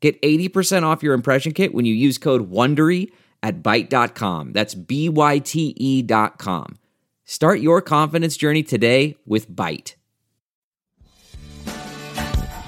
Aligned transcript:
Get 0.00 0.20
80% 0.22 0.84
off 0.84 1.02
your 1.02 1.14
impression 1.14 1.52
kit 1.52 1.74
when 1.74 1.84
you 1.84 1.94
use 1.94 2.18
code 2.18 2.50
WONDERY 2.50 3.10
at 3.42 3.62
Byte.com. 3.62 4.52
That's 4.52 4.74
B-Y-T-E 4.74 6.02
dot 6.02 6.38
com. 6.38 6.78
Start 7.24 7.60
your 7.60 7.82
confidence 7.82 8.36
journey 8.36 8.62
today 8.62 9.16
with 9.26 9.50
Byte. 9.50 9.94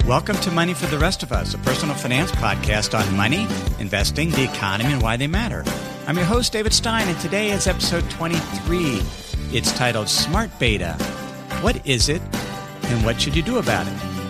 Welcome 0.07 0.35
to 0.37 0.51
Money 0.51 0.73
for 0.73 0.87
the 0.87 0.97
Rest 0.97 1.23
of 1.23 1.31
Us, 1.31 1.53
a 1.53 1.57
personal 1.59 1.95
finance 1.95 2.31
podcast 2.31 2.97
on 2.97 3.15
money, 3.15 3.47
investing, 3.79 4.29
the 4.31 4.43
economy, 4.43 4.91
and 4.91 5.01
why 5.01 5.15
they 5.15 5.27
matter. 5.27 5.63
I'm 6.07 6.17
your 6.17 6.25
host, 6.25 6.51
David 6.51 6.73
Stein, 6.73 7.07
and 7.07 7.17
today 7.19 7.51
is 7.51 7.67
episode 7.67 8.09
23. 8.09 9.01
It's 9.53 9.71
titled 9.71 10.09
Smart 10.09 10.49
Beta. 10.59 10.93
What 11.61 11.85
is 11.87 12.09
it, 12.09 12.21
and 12.83 13.05
what 13.05 13.21
should 13.21 13.35
you 13.35 13.43
do 13.43 13.59
about 13.59 13.87
it? 13.87 14.20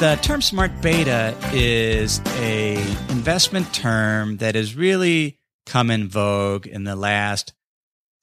The 0.00 0.18
term 0.22 0.40
smart 0.40 0.80
beta 0.80 1.36
is 1.52 2.22
a 2.38 2.76
investment 3.10 3.74
term 3.74 4.38
that 4.38 4.54
has 4.54 4.74
really 4.74 5.38
come 5.66 5.90
in 5.90 6.08
vogue 6.08 6.66
in 6.66 6.84
the 6.84 6.96
last 6.96 7.52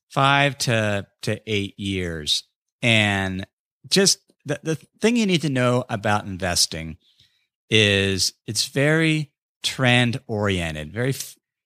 five 0.09 0.57
to, 0.57 1.05
to 1.21 1.39
eight 1.45 1.79
years. 1.79 2.45
And 2.81 3.45
just 3.87 4.17
the, 4.43 4.59
the 4.63 4.75
thing 4.99 5.17
you 5.17 5.27
need 5.27 5.43
to 5.43 5.49
know 5.49 5.85
about 5.87 6.25
investing 6.25 6.97
is 7.69 8.33
it's 8.47 8.65
very 8.65 9.31
trend 9.61 10.19
oriented, 10.25 10.91
very, 10.91 11.13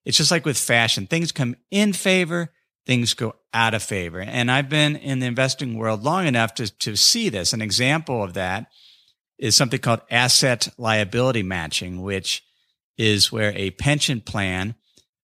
it's 0.04 0.18
just 0.18 0.30
like 0.30 0.44
with 0.46 0.58
fashion. 0.58 1.08
Things 1.08 1.32
come 1.32 1.56
in 1.72 1.94
favor, 1.94 2.52
things 2.86 3.14
go 3.14 3.36
out 3.54 3.74
of 3.74 3.82
favor. 3.82 4.20
And 4.20 4.52
I've 4.52 4.68
been 4.68 4.98
in 4.98 5.20
the 5.20 5.28
investing 5.28 5.78
world 5.78 6.04
long 6.04 6.28
enough 6.28 6.54
to, 6.56 6.70
to 6.80 6.98
see 6.98 7.30
this. 7.30 7.54
An 7.54 7.62
example 7.62 8.22
of 8.22 8.34
that 8.34 8.68
is 9.42 9.56
something 9.56 9.80
called 9.80 10.02
asset 10.10 10.70
liability 10.78 11.42
matching, 11.42 12.02
which 12.04 12.46
is 12.98 13.32
where 13.32 13.52
a 13.56 13.72
pension 13.72 14.22
plan 14.22 14.76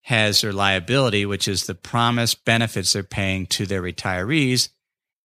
has 0.02 0.42
their 0.42 0.52
liability, 0.52 1.26
which 1.26 1.48
is 1.48 1.66
the 1.68 1.76
promised 1.76 2.44
benefits 2.44 2.94
they're 2.94 3.04
paying 3.04 3.46
to 3.46 3.68
their 3.68 3.82
retirees. 3.82 4.70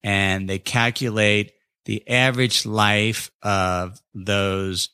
And 0.05 0.49
they 0.49 0.59
calculate 0.59 1.53
the 1.87 2.07
average 2.09 2.67
life 2.67 3.31
of 3.43 3.99
those, 4.13 4.91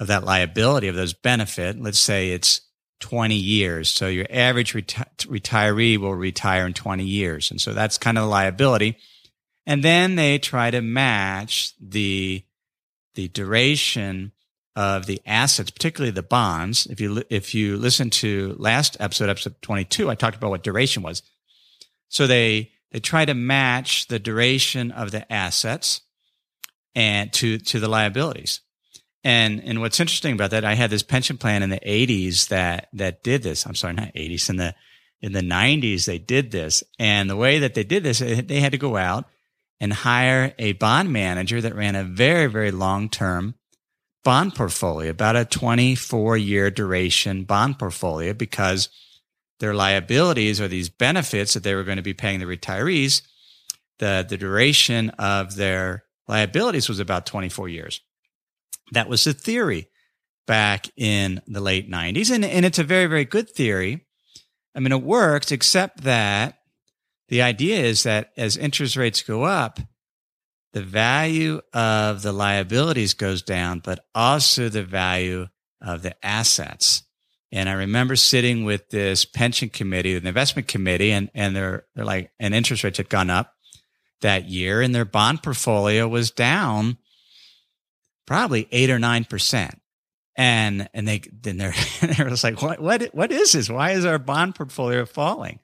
of 0.00 0.06
that 0.06 0.24
liability, 0.24 0.88
of 0.88 0.94
those 0.94 1.12
benefit. 1.12 1.78
Let's 1.78 1.98
say 1.98 2.30
it's 2.30 2.62
20 3.00 3.34
years. 3.34 3.90
So 3.90 4.08
your 4.08 4.26
average 4.30 4.72
reti- 4.72 5.26
retiree 5.26 5.98
will 5.98 6.14
retire 6.14 6.66
in 6.66 6.72
20 6.72 7.04
years. 7.04 7.50
And 7.50 7.60
so 7.60 7.74
that's 7.74 7.98
kind 7.98 8.16
of 8.16 8.24
the 8.24 8.30
liability. 8.30 8.96
And 9.66 9.82
then 9.82 10.16
they 10.16 10.38
try 10.38 10.70
to 10.70 10.80
match 10.80 11.74
the 11.78 12.42
the 13.16 13.28
duration 13.28 14.32
of 14.76 15.06
the 15.06 15.20
assets, 15.26 15.70
particularly 15.70 16.12
the 16.12 16.22
bonds. 16.22 16.86
If 16.86 17.00
you 17.00 17.22
if 17.30 17.54
you 17.54 17.76
listen 17.76 18.10
to 18.10 18.54
last 18.58 18.96
episode, 19.00 19.30
episode 19.30 19.56
22, 19.62 20.08
I 20.08 20.14
talked 20.14 20.36
about 20.36 20.50
what 20.50 20.62
duration 20.62 21.02
was. 21.02 21.22
So 22.08 22.26
they 22.26 22.70
they 22.92 23.00
try 23.00 23.24
to 23.24 23.34
match 23.34 24.06
the 24.06 24.18
duration 24.18 24.92
of 24.92 25.10
the 25.10 25.30
assets 25.32 26.02
and 26.94 27.32
to 27.32 27.58
to 27.58 27.80
the 27.80 27.88
liabilities. 27.88 28.60
And 29.24 29.62
and 29.64 29.80
what's 29.80 29.98
interesting 29.98 30.34
about 30.34 30.50
that, 30.50 30.64
I 30.64 30.74
had 30.74 30.90
this 30.90 31.02
pension 31.02 31.38
plan 31.38 31.62
in 31.62 31.70
the 31.70 31.80
80s 31.80 32.48
that 32.48 32.88
that 32.92 33.24
did 33.24 33.42
this. 33.42 33.66
I'm 33.66 33.74
sorry, 33.74 33.94
not 33.94 34.14
80s 34.14 34.50
in 34.50 34.56
the 34.56 34.74
in 35.22 35.32
the 35.32 35.40
90s 35.40 36.04
they 36.04 36.18
did 36.18 36.50
this. 36.50 36.84
And 36.98 37.28
the 37.28 37.36
way 37.36 37.60
that 37.60 37.74
they 37.74 37.82
did 37.82 38.02
this, 38.04 38.18
they 38.18 38.60
had 38.60 38.72
to 38.72 38.78
go 38.78 38.96
out 38.96 39.24
and 39.80 39.92
hire 39.92 40.54
a 40.58 40.72
bond 40.74 41.12
manager 41.12 41.60
that 41.60 41.74
ran 41.74 41.96
a 41.96 42.04
very, 42.04 42.46
very 42.46 42.70
long 42.70 43.08
term 43.08 43.54
bond 44.24 44.54
portfolio, 44.54 45.10
about 45.10 45.36
a 45.36 45.44
24 45.44 46.36
year 46.36 46.70
duration 46.70 47.44
bond 47.44 47.78
portfolio, 47.78 48.32
because 48.32 48.88
their 49.60 49.74
liabilities 49.74 50.60
or 50.60 50.68
these 50.68 50.88
benefits 50.88 51.54
that 51.54 51.62
they 51.62 51.74
were 51.74 51.84
going 51.84 51.96
to 51.96 52.02
be 52.02 52.14
paying 52.14 52.40
the 52.40 52.46
retirees, 52.46 53.22
the, 53.98 54.26
the 54.28 54.36
duration 54.36 55.10
of 55.10 55.56
their 55.56 56.04
liabilities 56.28 56.88
was 56.88 56.98
about 56.98 57.26
24 57.26 57.68
years. 57.68 58.00
That 58.92 59.08
was 59.08 59.24
the 59.24 59.32
theory 59.32 59.88
back 60.46 60.88
in 60.96 61.40
the 61.46 61.60
late 61.60 61.90
90s. 61.90 62.30
And, 62.30 62.44
and 62.44 62.64
it's 62.64 62.78
a 62.78 62.84
very, 62.84 63.06
very 63.06 63.24
good 63.24 63.50
theory. 63.50 64.06
I 64.74 64.80
mean, 64.80 64.92
it 64.92 65.02
worked, 65.02 65.52
except 65.52 66.02
that 66.02 66.58
the 67.28 67.42
idea 67.42 67.78
is 67.78 68.04
that 68.04 68.30
as 68.36 68.56
interest 68.56 68.96
rates 68.96 69.22
go 69.22 69.44
up, 69.44 69.80
the 70.72 70.82
value 70.82 71.60
of 71.72 72.22
the 72.22 72.32
liabilities 72.32 73.14
goes 73.14 73.42
down, 73.42 73.80
but 73.80 74.04
also 74.14 74.68
the 74.68 74.82
value 74.82 75.46
of 75.80 76.02
the 76.02 76.14
assets. 76.24 77.02
And 77.52 77.68
I 77.68 77.72
remember 77.72 78.16
sitting 78.16 78.64
with 78.64 78.90
this 78.90 79.24
pension 79.24 79.68
committee, 79.68 80.18
the 80.18 80.28
investment 80.28 80.68
committee, 80.68 81.12
and, 81.12 81.30
and 81.34 81.56
they're, 81.56 81.86
they're 81.94 82.04
like, 82.04 82.30
and 82.38 82.54
interest 82.54 82.84
rates 82.84 82.98
had 82.98 83.08
gone 83.08 83.30
up 83.30 83.54
that 84.20 84.48
year 84.48 84.80
and 84.80 84.94
their 84.94 85.04
bond 85.04 85.42
portfolio 85.42 86.08
was 86.08 86.30
down 86.30 86.98
probably 88.26 88.68
eight 88.72 88.90
or 88.90 88.98
nine 88.98 89.24
percent. 89.24 89.80
And, 90.36 90.88
and 90.92 91.08
they, 91.08 91.22
then 91.32 91.56
they're, 91.56 91.74
they're 92.00 92.28
just 92.28 92.44
like, 92.44 92.60
what, 92.60 92.80
what, 92.80 93.02
what 93.14 93.32
is 93.32 93.52
this? 93.52 93.70
Why 93.70 93.92
is 93.92 94.04
our 94.04 94.18
bond 94.18 94.54
portfolio 94.54 95.06
falling? 95.06 95.60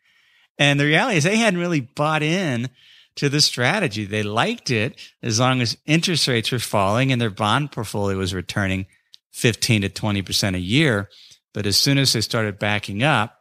And 0.58 0.78
the 0.78 0.86
reality 0.86 1.16
is 1.18 1.24
they 1.24 1.36
hadn't 1.36 1.60
really 1.60 1.80
bought 1.80 2.22
in 2.22 2.68
to 3.16 3.28
the 3.28 3.40
strategy. 3.40 4.04
They 4.04 4.22
liked 4.22 4.70
it 4.70 4.98
as 5.22 5.40
long 5.40 5.60
as 5.60 5.76
interest 5.86 6.28
rates 6.28 6.52
were 6.52 6.58
falling 6.58 7.12
and 7.12 7.20
their 7.20 7.30
bond 7.30 7.72
portfolio 7.72 8.16
was 8.16 8.34
returning 8.34 8.86
15 9.32 9.82
to 9.82 9.88
20% 9.88 10.54
a 10.54 10.60
year. 10.60 11.08
But 11.52 11.66
as 11.66 11.76
soon 11.76 11.98
as 11.98 12.12
they 12.12 12.20
started 12.20 12.58
backing 12.58 13.02
up, 13.02 13.38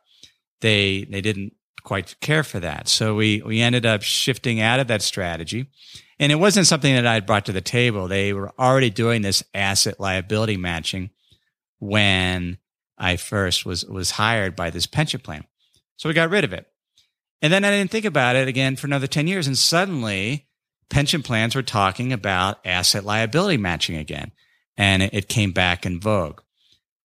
they, 0.62 1.06
they 1.10 1.22
didn't 1.22 1.54
quite 1.84 2.20
care 2.20 2.44
for 2.44 2.60
that. 2.60 2.88
So 2.88 3.16
we, 3.16 3.42
we 3.42 3.62
ended 3.62 3.86
up 3.86 4.04
shifting 4.04 4.60
out 4.60 4.80
of 4.80 4.88
that 4.88 5.02
strategy. 5.02 5.68
And 6.20 6.32
it 6.32 6.36
wasn't 6.36 6.68
something 6.68 6.94
that 6.94 7.08
I 7.08 7.16
had 7.16 7.26
brought 7.26 7.46
to 7.46 7.52
the 7.52 7.62
table. 7.62 8.08
They 8.08 8.34
were 8.34 8.52
already 8.60 8.90
doing 8.90 9.22
this 9.22 9.44
asset 9.54 10.00
liability 10.00 10.58
matching 10.58 11.10
when 11.80 12.60
I 12.98 13.16
first 13.16 13.66
was, 13.66 13.84
was 13.86 14.12
hired 14.12 14.56
by 14.56 14.70
this 14.70 14.86
pension 14.86 15.20
plan. 15.20 15.46
So 15.98 16.08
we 16.08 16.14
got 16.14 16.30
rid 16.30 16.44
of 16.44 16.54
it. 16.54 16.71
And 17.42 17.52
then 17.52 17.66
I 17.66 17.72
didn't 17.72 17.92
think 17.92 18.06
about 18.06 18.36
it 18.36 18.48
again 18.48 18.76
for 18.76 18.88
another 18.88 19.08
10 19.08 19.28
years. 19.28 19.48
And 19.48 19.58
suddenly 19.58 20.48
pension 20.90 21.24
plans 21.24 21.56
were 21.56 21.64
talking 21.64 22.14
about 22.14 22.60
asset 22.66 23.04
liability 23.04 23.58
matching 23.58 23.96
again. 23.96 24.32
And 24.78 25.04
it 25.04 25.28
came 25.28 25.52
back 25.52 25.86
in 25.86 26.00
vogue. 26.00 26.42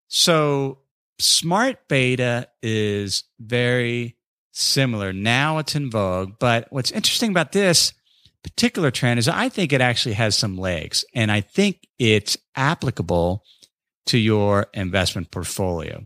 So 0.07 0.79
smart 1.19 1.87
beta 1.87 2.49
is 2.61 3.23
very 3.39 4.17
similar. 4.51 5.13
Now 5.13 5.57
it's 5.57 5.75
in 5.75 5.89
vogue. 5.89 6.33
But 6.39 6.67
what's 6.69 6.91
interesting 6.91 7.31
about 7.31 7.51
this 7.51 7.93
particular 8.43 8.91
trend 8.91 9.19
is 9.19 9.27
I 9.27 9.49
think 9.49 9.73
it 9.73 9.81
actually 9.81 10.13
has 10.13 10.37
some 10.37 10.57
legs 10.57 11.03
and 11.15 11.31
I 11.31 11.41
think 11.41 11.87
it's 11.97 12.37
applicable 12.55 13.43
to 14.05 14.17
your 14.19 14.67
investment 14.73 15.31
portfolio. 15.31 16.05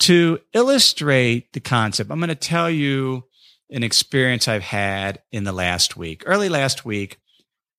To 0.00 0.40
illustrate 0.54 1.52
the 1.52 1.60
concept, 1.60 2.10
I'm 2.10 2.18
going 2.18 2.28
to 2.28 2.34
tell 2.34 2.70
you 2.70 3.24
an 3.70 3.82
experience 3.82 4.48
I've 4.48 4.62
had 4.62 5.22
in 5.32 5.44
the 5.44 5.52
last 5.52 5.96
week. 5.96 6.22
Early 6.26 6.48
last 6.48 6.84
week, 6.84 7.18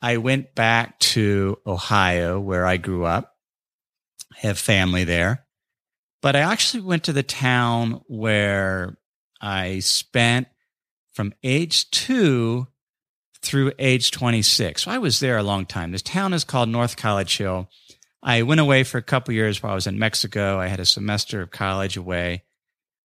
I 0.02 0.18
went 0.18 0.56
back 0.56 1.00
to 1.00 1.58
Ohio 1.66 2.40
where 2.40 2.66
I 2.66 2.78
grew 2.78 3.06
up, 3.06 3.36
have 4.38 4.58
family 4.58 5.04
there. 5.04 5.46
But 6.22 6.36
I 6.36 6.40
actually 6.40 6.82
went 6.82 7.04
to 7.06 7.14
the 7.14 7.24
town 7.24 8.02
where 8.08 8.98
I 9.42 9.80
spent 9.80 10.48
from 11.14 11.34
age 11.44 11.90
two 11.92 12.68
through 13.42 13.72
age 13.78 14.12
26. 14.12 14.84
So 14.84 14.92
I 14.92 14.98
was 14.98 15.20
there 15.20 15.38
a 15.38 15.44
long 15.44 15.66
time. 15.66 15.92
This 15.92 16.02
town 16.02 16.34
is 16.34 16.44
called 16.44 16.68
North 16.68 16.98
College 16.98 17.38
Hill. 17.38 17.70
I 18.24 18.42
went 18.42 18.60
away 18.60 18.84
for 18.84 18.98
a 18.98 19.04
couple 19.04 19.34
years 19.36 19.62
while 19.62 19.74
I 19.74 19.76
was 19.76 19.88
in 19.88 20.00
Mexico. 20.00 20.60
I 20.60 20.68
had 20.68 20.80
a 20.80 20.86
semester 20.86 21.42
of 21.42 21.52
college 21.52 21.96
away, 21.96 22.44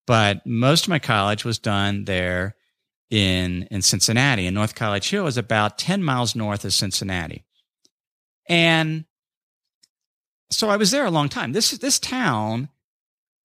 but 0.07 0.45
most 0.45 0.85
of 0.85 0.89
my 0.89 0.99
college 0.99 1.43
was 1.43 1.59
done 1.59 2.05
there 2.05 2.55
in, 3.09 3.63
in 3.71 3.81
Cincinnati. 3.81 4.45
And 4.45 4.56
North 4.56 4.75
College 4.75 5.09
Hill 5.09 5.27
is 5.27 5.38
about 5.38 5.77
10 5.77 6.03
miles 6.03 6.35
north 6.35 6.65
of 6.65 6.73
Cincinnati. 6.73 7.44
And 8.47 9.06
so 10.50 10.69
I 10.69 10.77
was 10.77 10.91
there 10.91 11.06
a 11.06 11.11
long 11.11 11.29
time. 11.29 11.53
This, 11.53 11.71
this 11.71 12.00
town 12.00 12.69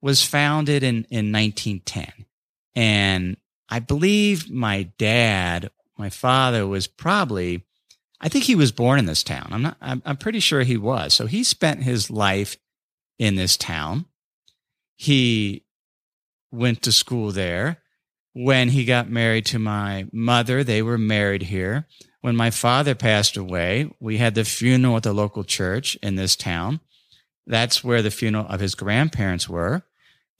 was 0.01 0.25
founded 0.25 0.83
in, 0.83 1.07
in 1.11 1.33
1910. 1.33 2.27
And 2.75 3.37
I 3.69 3.79
believe 3.79 4.51
my 4.51 4.85
dad, 4.99 5.71
my 5.97 6.11
father 6.11 6.67
was 6.67 6.87
probably, 6.87 7.65
I 8.21 8.29
think 8.29 8.45
he 8.45 8.55
was 8.55 8.73
born 8.73 8.99
in 8.99 9.07
this 9.07 9.23
town. 9.23 9.49
I'm 9.51 9.63
not, 9.63 9.77
I'm, 9.81 10.03
I'm 10.05 10.17
pretty 10.17 10.41
sure 10.41 10.63
he 10.63 10.77
was. 10.77 11.15
So 11.15 11.27
he 11.27 11.45
spent 11.45 11.83
his 11.83 12.11
life 12.11 12.57
in 13.19 13.37
this 13.37 13.57
town. 13.57 14.07
He 14.97 15.65
went 16.51 16.83
to 16.83 16.93
school 16.93 17.33
there. 17.33 17.79
When 18.35 18.71
he 18.71 18.85
got 18.85 19.09
married 19.09 19.47
to 19.47 19.59
my 19.59 20.07
mother, 20.13 20.65
they 20.65 20.83
were 20.83 20.99
married 20.99 21.45
here. 21.45 21.87
When 22.21 22.35
my 22.35 22.51
father 22.51 22.95
passed 22.95 23.37
away, 23.37 23.91
we 24.01 24.17
had 24.19 24.35
the 24.35 24.45
funeral 24.45 24.97
at 24.97 25.05
the 25.05 25.13
local 25.13 25.45
church 25.45 25.97
in 26.03 26.17
this 26.17 26.35
town. 26.35 26.81
That's 27.47 27.85
where 27.85 28.03
the 28.03 28.11
funeral 28.11 28.47
of 28.49 28.61
his 28.61 28.75
grandparents 28.75 29.49
were. 29.49 29.83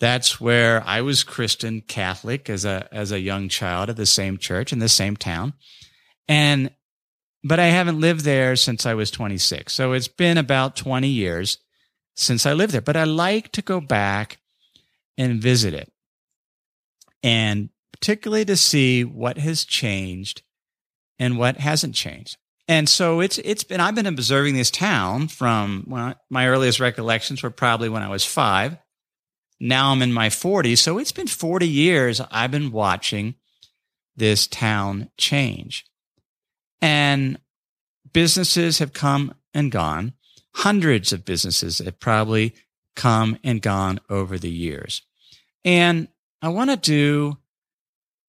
That's 0.01 0.41
where 0.41 0.83
I 0.85 1.03
was 1.03 1.23
Christian 1.23 1.83
Catholic 1.83 2.51
as 2.51 2.65
a 2.65 2.89
as 2.91 3.13
a 3.13 3.21
young 3.21 3.49
child 3.49 3.91
at 3.91 3.97
the 3.97 4.07
same 4.07 4.39
church 4.39 4.73
in 4.73 4.81
the 4.81 4.89
same 4.89 5.17
town. 5.17 5.55
And 6.27 6.71
but 7.45 7.61
I 7.61 7.67
haven't 7.67 8.01
lived 8.01 8.23
there 8.23 8.57
since 8.57 8.87
I 8.87 8.95
was 8.95 9.11
26. 9.11 9.73
So 9.73 9.93
it's 9.93 10.09
been 10.09 10.39
about 10.39 10.77
20 10.77 11.09
years 11.09 11.59
since 12.17 12.47
I 12.47 12.55
lived 12.55 12.73
there. 12.73 12.81
But 12.81 12.97
I 12.97 13.05
like 13.05 13.53
to 13.53 13.63
go 13.63 13.81
back 13.81 14.39
and 15.19 15.41
visit 15.41 15.75
it. 15.75 15.93
And 17.23 17.69
particularly 18.05 18.45
to 18.45 18.55
see 18.55 19.03
what 19.03 19.39
has 19.39 19.65
changed 19.65 20.43
and 21.19 21.39
what 21.39 21.57
hasn't 21.57 21.95
changed. 21.95 22.37
And 22.69 22.87
so 22.87 23.21
it's 23.21 23.39
it's 23.39 23.65
been 23.65 23.81
I've 23.81 23.95
been 23.95 24.05
observing 24.05 24.57
this 24.57 24.71
town 24.71 25.29
from 25.29 25.85
well, 25.87 26.15
my 26.29 26.47
earliest 26.47 26.81
recollections 26.81 27.43
were 27.43 27.49
probably 27.49 27.89
when 27.89 28.03
I 28.03 28.11
was 28.11 28.23
five. 28.23 28.77
Now 29.59 29.91
I'm 29.91 30.03
in 30.03 30.13
my 30.13 30.29
40s, 30.29 30.79
so 30.79 30.99
it's 30.99 31.13
been 31.13 31.27
40 31.27 31.67
years 31.67 32.21
I've 32.31 32.51
been 32.51 32.73
watching 32.73 33.37
this 34.15 34.47
town 34.47 35.09
change. 35.17 35.87
And 36.83 37.39
businesses 38.13 38.81
have 38.81 38.93
come 38.93 39.35
and 39.55 39.73
gone. 39.73 40.13
Hundreds 40.57 41.11
of 41.15 41.25
businesses 41.25 41.79
have 41.79 41.99
probably 42.01 42.55
come 42.95 43.39
and 43.43 43.63
gone 43.63 43.99
over 44.11 44.37
the 44.37 44.51
years. 44.51 45.01
And 45.65 46.09
I 46.43 46.49
want 46.49 46.69
to 46.69 46.77
do 46.77 47.39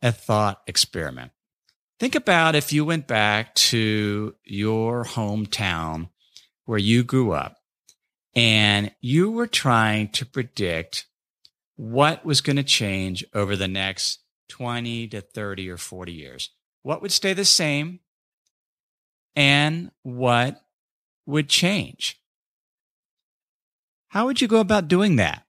a 0.01 0.12
thought 0.12 0.62
experiment. 0.68 1.31
Think 2.00 2.15
about 2.15 2.56
if 2.56 2.74
you 2.74 2.83
went 2.83 3.07
back 3.07 3.56
to 3.56 4.36
your 4.44 5.06
hometown 5.06 6.09
where 6.65 6.80
you 6.80 7.03
grew 7.03 7.31
up 7.31 7.57
and 8.36 8.92
you 9.00 9.31
were 9.31 9.47
trying 9.47 10.09
to 10.09 10.25
predict 10.25 11.07
what 11.77 12.25
was 12.25 12.42
going 12.42 12.57
to 12.57 12.63
change 12.63 13.24
over 13.33 13.56
the 13.56 13.68
next 13.68 14.19
20 14.50 15.07
to 15.09 15.21
30 15.21 15.69
or 15.69 15.77
40 15.77 16.12
years. 16.12 16.51
What 16.83 17.01
would 17.01 17.12
stay 17.12 17.33
the 17.33 17.45
same 17.45 18.00
and 19.36 19.92
what 20.03 20.62
would 21.25 21.50
change? 21.50 22.21
How 24.09 24.25
would 24.25 24.42
you 24.42 24.47
go 24.47 24.59
about 24.59 24.88
doing 24.88 25.15
that? 25.18 25.44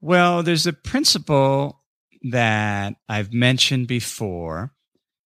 Well, 0.00 0.42
there's 0.42 0.66
a 0.66 0.72
principle 0.72 1.81
that 2.22 2.94
I've 3.08 3.32
mentioned 3.32 3.88
before 3.88 4.72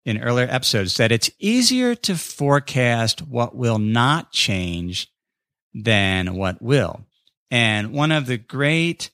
in 0.04 0.22
earlier 0.22 0.46
episodes 0.48 0.96
that 0.96 1.12
it's 1.12 1.30
easier 1.38 1.94
to 1.94 2.16
forecast 2.16 3.22
what 3.22 3.56
will 3.56 3.78
not 3.78 4.32
change 4.32 5.08
than 5.74 6.36
what 6.36 6.62
will. 6.62 7.04
And 7.50 7.92
one 7.92 8.12
of 8.12 8.26
the 8.26 8.38
great 8.38 9.10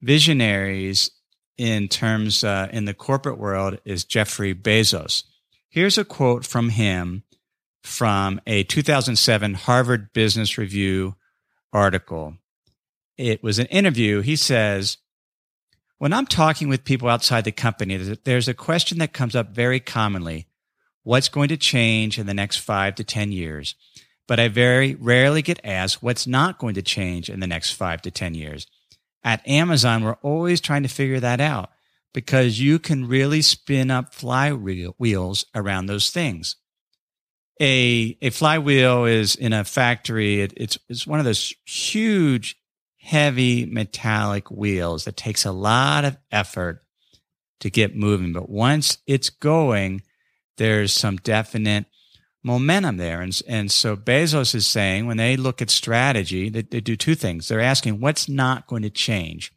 visionaries 0.00 1.10
in 1.56 1.88
terms 1.88 2.44
uh, 2.44 2.68
in 2.72 2.84
the 2.84 2.94
corporate 2.94 3.38
world 3.38 3.78
is 3.84 4.04
Jeffrey 4.04 4.54
Bezos. 4.54 5.24
Here's 5.68 5.98
a 5.98 6.04
quote 6.04 6.46
from 6.46 6.70
him 6.70 7.24
from 7.82 8.40
a 8.46 8.62
2007 8.64 9.54
Harvard 9.54 10.12
Business 10.12 10.56
Review 10.56 11.16
article. 11.72 12.36
It 13.16 13.42
was 13.42 13.58
an 13.58 13.66
interview. 13.66 14.20
He 14.20 14.36
says, 14.36 14.98
when 15.98 16.12
I'm 16.12 16.26
talking 16.26 16.68
with 16.68 16.84
people 16.84 17.08
outside 17.08 17.44
the 17.44 17.52
company, 17.52 17.96
there's 17.96 18.48
a 18.48 18.54
question 18.54 18.98
that 18.98 19.12
comes 19.12 19.34
up 19.34 19.50
very 19.50 19.80
commonly. 19.80 20.46
What's 21.02 21.28
going 21.28 21.48
to 21.48 21.56
change 21.56 22.18
in 22.18 22.26
the 22.26 22.34
next 22.34 22.58
five 22.58 22.94
to 22.96 23.04
10 23.04 23.32
years? 23.32 23.74
But 24.26 24.38
I 24.38 24.48
very 24.48 24.94
rarely 24.94 25.42
get 25.42 25.60
asked 25.64 26.02
what's 26.02 26.26
not 26.26 26.58
going 26.58 26.74
to 26.74 26.82
change 26.82 27.28
in 27.28 27.40
the 27.40 27.46
next 27.46 27.72
five 27.72 28.02
to 28.02 28.10
10 28.10 28.34
years. 28.34 28.66
At 29.24 29.46
Amazon, 29.48 30.04
we're 30.04 30.18
always 30.22 30.60
trying 30.60 30.84
to 30.84 30.88
figure 30.88 31.20
that 31.20 31.40
out 31.40 31.70
because 32.14 32.60
you 32.60 32.78
can 32.78 33.08
really 33.08 33.42
spin 33.42 33.90
up 33.90 34.14
flywheels 34.14 35.44
around 35.54 35.86
those 35.86 36.10
things. 36.10 36.56
A, 37.60 38.16
a 38.22 38.30
flywheel 38.30 39.04
is 39.04 39.34
in 39.34 39.52
a 39.52 39.64
factory. 39.64 40.42
It, 40.42 40.52
it's, 40.56 40.78
it's 40.88 41.06
one 41.06 41.18
of 41.18 41.24
those 41.24 41.52
huge 41.66 42.56
heavy 42.98 43.64
metallic 43.64 44.50
wheels 44.50 45.04
that 45.04 45.16
takes 45.16 45.44
a 45.44 45.52
lot 45.52 46.04
of 46.04 46.18
effort 46.30 46.82
to 47.60 47.70
get 47.70 47.96
moving. 47.96 48.32
But 48.32 48.48
once 48.48 48.98
it's 49.06 49.30
going, 49.30 50.02
there's 50.56 50.92
some 50.92 51.16
definite 51.16 51.86
momentum 52.42 52.96
there. 52.96 53.20
And, 53.20 53.40
and 53.48 53.70
so 53.70 53.96
Bezos 53.96 54.54
is 54.54 54.66
saying 54.66 55.06
when 55.06 55.16
they 55.16 55.36
look 55.36 55.62
at 55.62 55.70
strategy, 55.70 56.48
they, 56.48 56.62
they 56.62 56.80
do 56.80 56.96
two 56.96 57.14
things. 57.14 57.48
They're 57.48 57.60
asking 57.60 58.00
what's 58.00 58.28
not 58.28 58.66
going 58.66 58.82
to 58.82 58.90
change. 58.90 59.52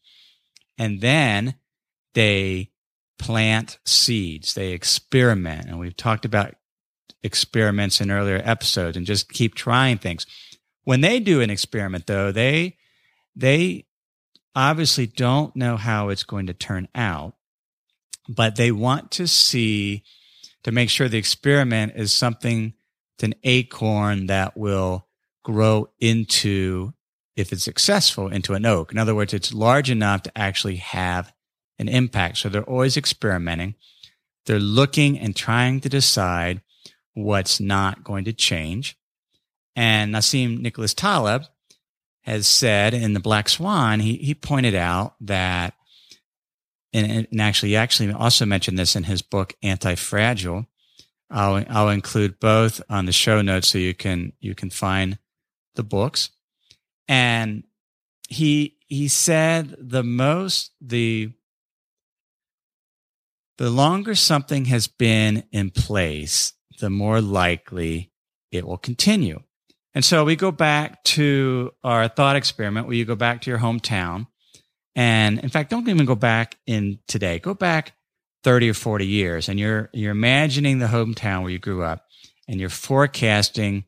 And 0.77 1.01
then 1.01 1.55
they 2.13 2.71
plant 3.19 3.77
seeds, 3.85 4.53
they 4.53 4.71
experiment. 4.71 5.67
And 5.67 5.79
we've 5.79 5.95
talked 5.95 6.25
about 6.25 6.55
experiments 7.23 8.01
in 8.01 8.09
earlier 8.09 8.41
episodes 8.43 8.97
and 8.97 9.05
just 9.05 9.29
keep 9.29 9.53
trying 9.53 9.97
things. 9.97 10.25
When 10.83 11.01
they 11.01 11.19
do 11.19 11.41
an 11.41 11.51
experiment, 11.51 12.07
though, 12.07 12.31
they 12.31 12.77
they 13.35 13.85
obviously 14.55 15.07
don't 15.07 15.55
know 15.55 15.77
how 15.77 16.09
it's 16.09 16.23
going 16.23 16.47
to 16.47 16.53
turn 16.53 16.87
out, 16.93 17.35
but 18.27 18.55
they 18.55 18.71
want 18.71 19.11
to 19.11 19.27
see 19.27 20.03
to 20.63 20.71
make 20.71 20.89
sure 20.89 21.07
the 21.07 21.17
experiment 21.17 21.93
is 21.95 22.11
something, 22.11 22.73
an 23.23 23.35
acorn 23.43 24.25
that 24.27 24.57
will 24.57 25.07
grow 25.43 25.89
into, 25.99 26.93
if 27.35 27.51
it's 27.51 27.63
successful, 27.63 28.27
into 28.27 28.53
an 28.53 28.65
oak. 28.65 28.91
In 28.91 28.97
other 28.97 29.13
words, 29.13 29.33
it's 29.33 29.53
large 29.53 29.89
enough 29.91 30.23
to 30.23 30.37
actually 30.37 30.77
have 30.77 31.31
an 31.77 31.87
impact. 31.87 32.37
So 32.37 32.49
they're 32.49 32.63
always 32.63 32.97
experimenting. 32.97 33.75
They're 34.45 34.59
looking 34.59 35.19
and 35.19 35.35
trying 35.35 35.81
to 35.81 35.89
decide 35.89 36.61
what's 37.13 37.59
not 37.59 38.03
going 38.03 38.25
to 38.25 38.33
change. 38.33 38.97
And 39.75 40.13
Nassim 40.13 40.59
Nicholas 40.59 40.93
Taleb 40.93 41.45
has 42.21 42.47
said 42.47 42.93
in 42.93 43.13
the 43.13 43.19
Black 43.19 43.49
Swan, 43.49 43.99
he, 43.99 44.15
he 44.17 44.35
pointed 44.35 44.75
out 44.75 45.15
that, 45.21 45.73
and, 46.93 47.27
and 47.31 47.41
actually, 47.41 47.69
he 47.69 47.75
actually 47.75 48.11
also 48.11 48.45
mentioned 48.45 48.77
this 48.77 48.95
in 48.95 49.03
his 49.03 49.21
book, 49.21 49.53
Anti-Fragile. 49.63 50.67
I'll, 51.29 51.63
I'll 51.69 51.89
include 51.89 52.39
both 52.39 52.81
on 52.89 53.05
the 53.05 53.11
show 53.11 53.41
notes 53.41 53.69
so 53.69 53.77
you 53.77 53.93
can, 53.93 54.33
you 54.39 54.53
can 54.53 54.69
find 54.69 55.17
the 55.75 55.83
books. 55.83 56.29
And 57.07 57.63
he, 58.29 58.77
he 58.87 59.07
said 59.07 59.75
the 59.79 60.03
most, 60.03 60.71
the, 60.79 61.31
the 63.57 63.69
longer 63.69 64.15
something 64.15 64.65
has 64.65 64.87
been 64.87 65.43
in 65.51 65.71
place, 65.71 66.53
the 66.79 66.89
more 66.89 67.21
likely 67.21 68.11
it 68.51 68.67
will 68.67 68.77
continue. 68.77 69.41
And 69.93 70.05
so 70.05 70.23
we 70.23 70.35
go 70.35 70.51
back 70.51 71.03
to 71.03 71.71
our 71.83 72.07
thought 72.07 72.35
experiment 72.35 72.87
where 72.87 72.95
you 72.95 73.05
go 73.05 73.15
back 73.15 73.41
to 73.41 73.49
your 73.49 73.59
hometown. 73.59 74.27
And 74.95 75.39
in 75.39 75.49
fact, 75.49 75.69
don't 75.69 75.87
even 75.87 76.05
go 76.05 76.15
back 76.15 76.57
in 76.65 76.99
today. 77.07 77.39
Go 77.39 77.53
back 77.53 77.93
30 78.43 78.69
or 78.69 78.73
40 78.73 79.05
years 79.05 79.49
and 79.49 79.59
you're, 79.59 79.89
you're 79.93 80.11
imagining 80.11 80.79
the 80.79 80.87
hometown 80.87 81.41
where 81.41 81.51
you 81.51 81.59
grew 81.59 81.83
up 81.83 82.05
and 82.47 82.59
you're 82.59 82.69
forecasting 82.69 83.85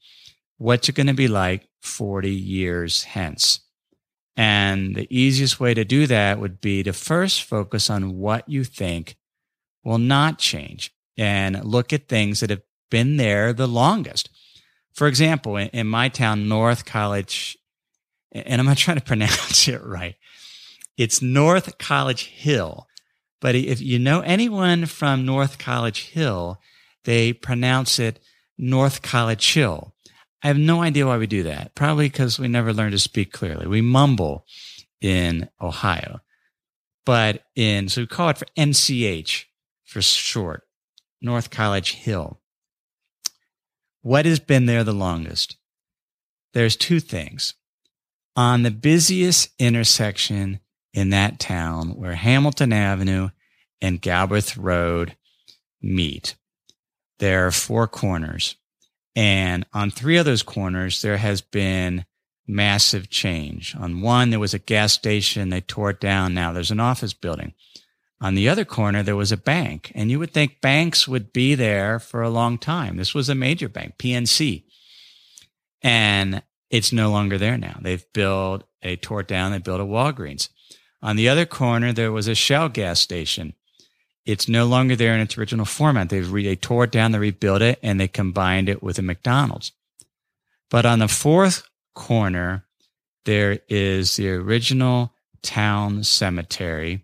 what's 0.57 0.87
it 0.89 0.95
going 0.95 1.07
to 1.07 1.13
be 1.13 1.27
like 1.27 1.67
40 1.81 2.29
years 2.29 3.03
hence. 3.03 3.61
And 4.35 4.95
the 4.95 5.07
easiest 5.15 5.59
way 5.59 5.73
to 5.73 5.85
do 5.85 6.07
that 6.07 6.39
would 6.39 6.59
be 6.59 6.83
to 6.83 6.93
first 6.93 7.43
focus 7.43 7.89
on 7.89 8.17
what 8.17 8.47
you 8.49 8.63
think 8.63 9.15
will 9.83 9.99
not 9.99 10.39
change 10.39 10.93
and 11.17 11.63
look 11.63 11.93
at 11.93 12.07
things 12.07 12.39
that 12.39 12.49
have 12.49 12.61
been 12.89 13.17
there 13.17 13.53
the 13.53 13.67
longest. 13.67 14.29
For 14.93 15.07
example, 15.07 15.57
in, 15.57 15.69
in 15.69 15.87
my 15.87 16.09
town, 16.09 16.47
North 16.47 16.85
College, 16.85 17.57
and 18.31 18.59
I'm 18.59 18.67
not 18.67 18.77
trying 18.77 18.97
to 18.97 19.03
pronounce 19.05 19.67
it 19.67 19.83
right. 19.83 20.15
It's 20.97 21.21
North 21.21 21.77
College 21.77 22.27
Hill. 22.27 22.87
But 23.41 23.55
if 23.55 23.81
you 23.81 23.99
know 23.99 24.21
anyone 24.21 24.85
from 24.85 25.25
North 25.25 25.57
College 25.57 26.09
Hill, 26.09 26.59
they 27.03 27.33
pronounce 27.33 27.99
it 27.99 28.19
North 28.57 29.01
College 29.01 29.53
Hill. 29.53 29.93
I 30.43 30.47
have 30.47 30.57
no 30.57 30.81
idea 30.81 31.07
why 31.07 31.17
we 31.17 31.27
do 31.27 31.43
that. 31.43 31.73
Probably 31.75 32.07
because 32.07 32.39
we 32.39 32.47
never 32.47 32.73
learned 32.73 32.91
to 32.93 32.99
speak 32.99 33.31
clearly. 33.31 33.67
We 33.67 33.81
mumble 33.81 34.45
in 35.01 35.49
Ohio. 35.61 36.21
But 37.05 37.43
in, 37.55 37.89
so 37.89 38.01
we 38.01 38.07
call 38.07 38.29
it 38.29 38.37
for 38.37 38.45
NCH 38.57 39.45
for 39.83 40.01
short, 40.01 40.63
North 41.21 41.49
College 41.49 41.93
Hill. 41.93 42.39
What 44.03 44.25
has 44.25 44.41
been 44.41 44.65
there 44.65 44.83
the 44.83 44.91
longest? 44.91 45.55
There's 46.53 46.75
two 46.75 46.99
things. 46.99 47.53
On 48.35 48.63
the 48.63 48.71
busiest 48.71 49.49
intersection 49.57 50.59
in 50.93 51.09
that 51.11 51.39
town 51.39 51.91
where 51.95 52.15
Hamilton 52.15 52.73
Avenue 52.73 53.29
and 53.81 54.01
Galbraith 54.01 54.57
Road 54.57 55.15
meet, 55.81 56.35
there 57.19 57.47
are 57.47 57.51
four 57.51 57.87
corners. 57.87 58.57
And 59.15 59.65
on 59.73 59.89
three 59.89 60.17
of 60.17 60.25
those 60.25 60.43
corners, 60.43 61.01
there 61.01 61.17
has 61.17 61.39
been 61.39 62.03
massive 62.45 63.09
change. 63.09 63.73
On 63.73 64.01
one, 64.01 64.31
there 64.31 64.39
was 64.39 64.53
a 64.53 64.59
gas 64.59 64.91
station. 64.91 65.49
They 65.49 65.61
tore 65.61 65.91
it 65.91 66.01
down. 66.01 66.33
Now 66.33 66.51
there's 66.51 66.71
an 66.71 66.81
office 66.81 67.13
building. 67.13 67.53
On 68.23 68.35
the 68.35 68.47
other 68.47 68.63
corner, 68.63 69.03
there 69.03 69.17
was 69.17 69.33
a 69.33 69.37
bank. 69.37 69.91
And 69.93 70.09
you 70.09 70.17
would 70.17 70.31
think 70.31 70.61
banks 70.61 71.09
would 71.09 71.33
be 71.33 71.55
there 71.55 71.99
for 71.99 72.21
a 72.21 72.29
long 72.29 72.57
time. 72.57 72.95
This 72.95 73.13
was 73.13 73.27
a 73.27 73.35
major 73.35 73.67
bank, 73.67 73.97
PNC. 73.97 74.63
And 75.81 76.41
it's 76.69 76.93
no 76.93 77.11
longer 77.11 77.37
there 77.37 77.57
now. 77.57 77.77
They've 77.81 78.05
built 78.13 78.63
a 78.81 78.95
tore 78.95 79.19
it 79.19 79.27
down. 79.27 79.51
They 79.51 79.57
built 79.57 79.81
a 79.81 79.85
Walgreens. 79.85 80.47
On 81.01 81.17
the 81.17 81.27
other 81.27 81.45
corner, 81.45 81.91
there 81.91 82.13
was 82.13 82.29
a 82.29 82.33
Shell 82.33 82.69
gas 82.69 83.01
station. 83.01 83.55
It's 84.25 84.47
no 84.47 84.67
longer 84.67 84.95
there 84.95 85.13
in 85.13 85.19
its 85.19 85.37
original 85.37 85.65
format. 85.65 86.07
They've 86.07 86.31
re- 86.31 86.45
they 86.45 86.55
tore 86.55 86.85
it 86.85 86.91
down, 86.91 87.11
they 87.11 87.19
rebuilt 87.19 87.61
it, 87.61 87.77
and 87.83 87.99
they 87.99 88.07
combined 88.07 88.69
it 88.69 88.81
with 88.81 88.97
a 88.99 89.01
McDonald's. 89.01 89.73
But 90.69 90.85
on 90.85 90.99
the 90.99 91.09
fourth 91.09 91.67
corner, 91.93 92.65
there 93.25 93.59
is 93.67 94.15
the 94.15 94.29
original 94.29 95.13
town 95.41 96.05
cemetery. 96.05 97.02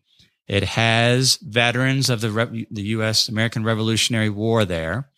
It 0.49 0.63
has 0.63 1.37
veterans 1.37 2.09
of 2.09 2.21
the, 2.21 2.31
Re- 2.31 2.67
the 2.71 2.81
U.S. 2.81 3.29
American 3.29 3.63
Revolutionary 3.63 4.31
War 4.31 4.65
there, 4.65 5.09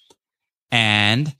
and 0.69 1.33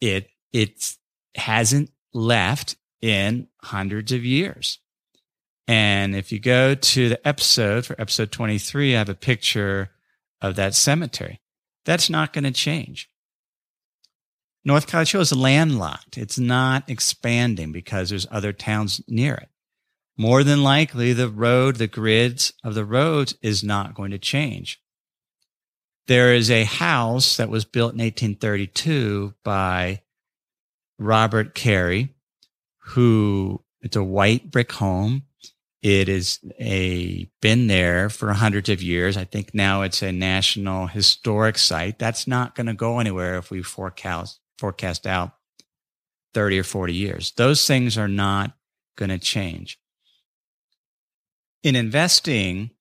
it 0.00 0.30
it 0.52 0.94
hasn't 1.36 1.90
left 2.12 2.76
in 3.02 3.48
hundreds 3.60 4.12
of 4.12 4.24
years. 4.24 4.78
And 5.66 6.14
if 6.14 6.30
you 6.30 6.38
go 6.38 6.76
to 6.76 7.08
the 7.08 7.26
episode 7.26 7.84
for 7.84 8.00
episode 8.00 8.30
23, 8.30 8.94
I 8.94 8.98
have 8.98 9.08
a 9.08 9.14
picture 9.14 9.90
of 10.40 10.54
that 10.54 10.76
cemetery. 10.76 11.40
That's 11.84 12.08
not 12.08 12.32
going 12.32 12.44
to 12.44 12.52
change. 12.52 13.10
North 14.64 14.86
College 14.86 15.12
Hill 15.12 15.20
is 15.22 15.34
landlocked. 15.34 16.16
It's 16.16 16.38
not 16.38 16.88
expanding 16.88 17.72
because 17.72 18.10
there's 18.10 18.26
other 18.30 18.52
towns 18.52 19.00
near 19.08 19.34
it. 19.34 19.48
More 20.16 20.44
than 20.44 20.62
likely, 20.62 21.12
the 21.12 21.28
road, 21.28 21.76
the 21.76 21.88
grids 21.88 22.52
of 22.62 22.74
the 22.74 22.84
roads 22.84 23.34
is 23.42 23.64
not 23.64 23.94
going 23.94 24.12
to 24.12 24.18
change. 24.18 24.80
There 26.06 26.34
is 26.34 26.50
a 26.50 26.64
house 26.64 27.36
that 27.36 27.48
was 27.48 27.64
built 27.64 27.94
in 27.94 27.98
1832 27.98 29.34
by 29.42 30.02
Robert 30.98 31.54
Carey, 31.54 32.14
who 32.78 33.64
it's 33.80 33.96
a 33.96 34.04
white 34.04 34.50
brick 34.50 34.72
home. 34.72 35.22
It 35.82 36.08
is 36.08 36.38
a 36.60 37.28
been 37.42 37.66
there 37.66 38.08
for 38.08 38.32
hundreds 38.32 38.68
of 38.68 38.82
years. 38.82 39.16
I 39.16 39.24
think 39.24 39.52
now 39.52 39.82
it's 39.82 40.02
a 40.02 40.12
national 40.12 40.86
historic 40.86 41.58
site. 41.58 41.98
That's 41.98 42.26
not 42.26 42.54
going 42.54 42.66
to 42.66 42.74
go 42.74 43.00
anywhere 43.00 43.36
if 43.36 43.50
we 43.50 43.62
forecast 43.62 44.40
forecast 44.58 45.06
out 45.06 45.32
30 46.32 46.60
or 46.60 46.64
40 46.64 46.94
years. 46.94 47.32
Those 47.36 47.66
things 47.66 47.98
are 47.98 48.08
not 48.08 48.56
going 48.96 49.10
to 49.10 49.18
change. 49.18 49.78
In 51.64 51.76
investing, 51.76 52.72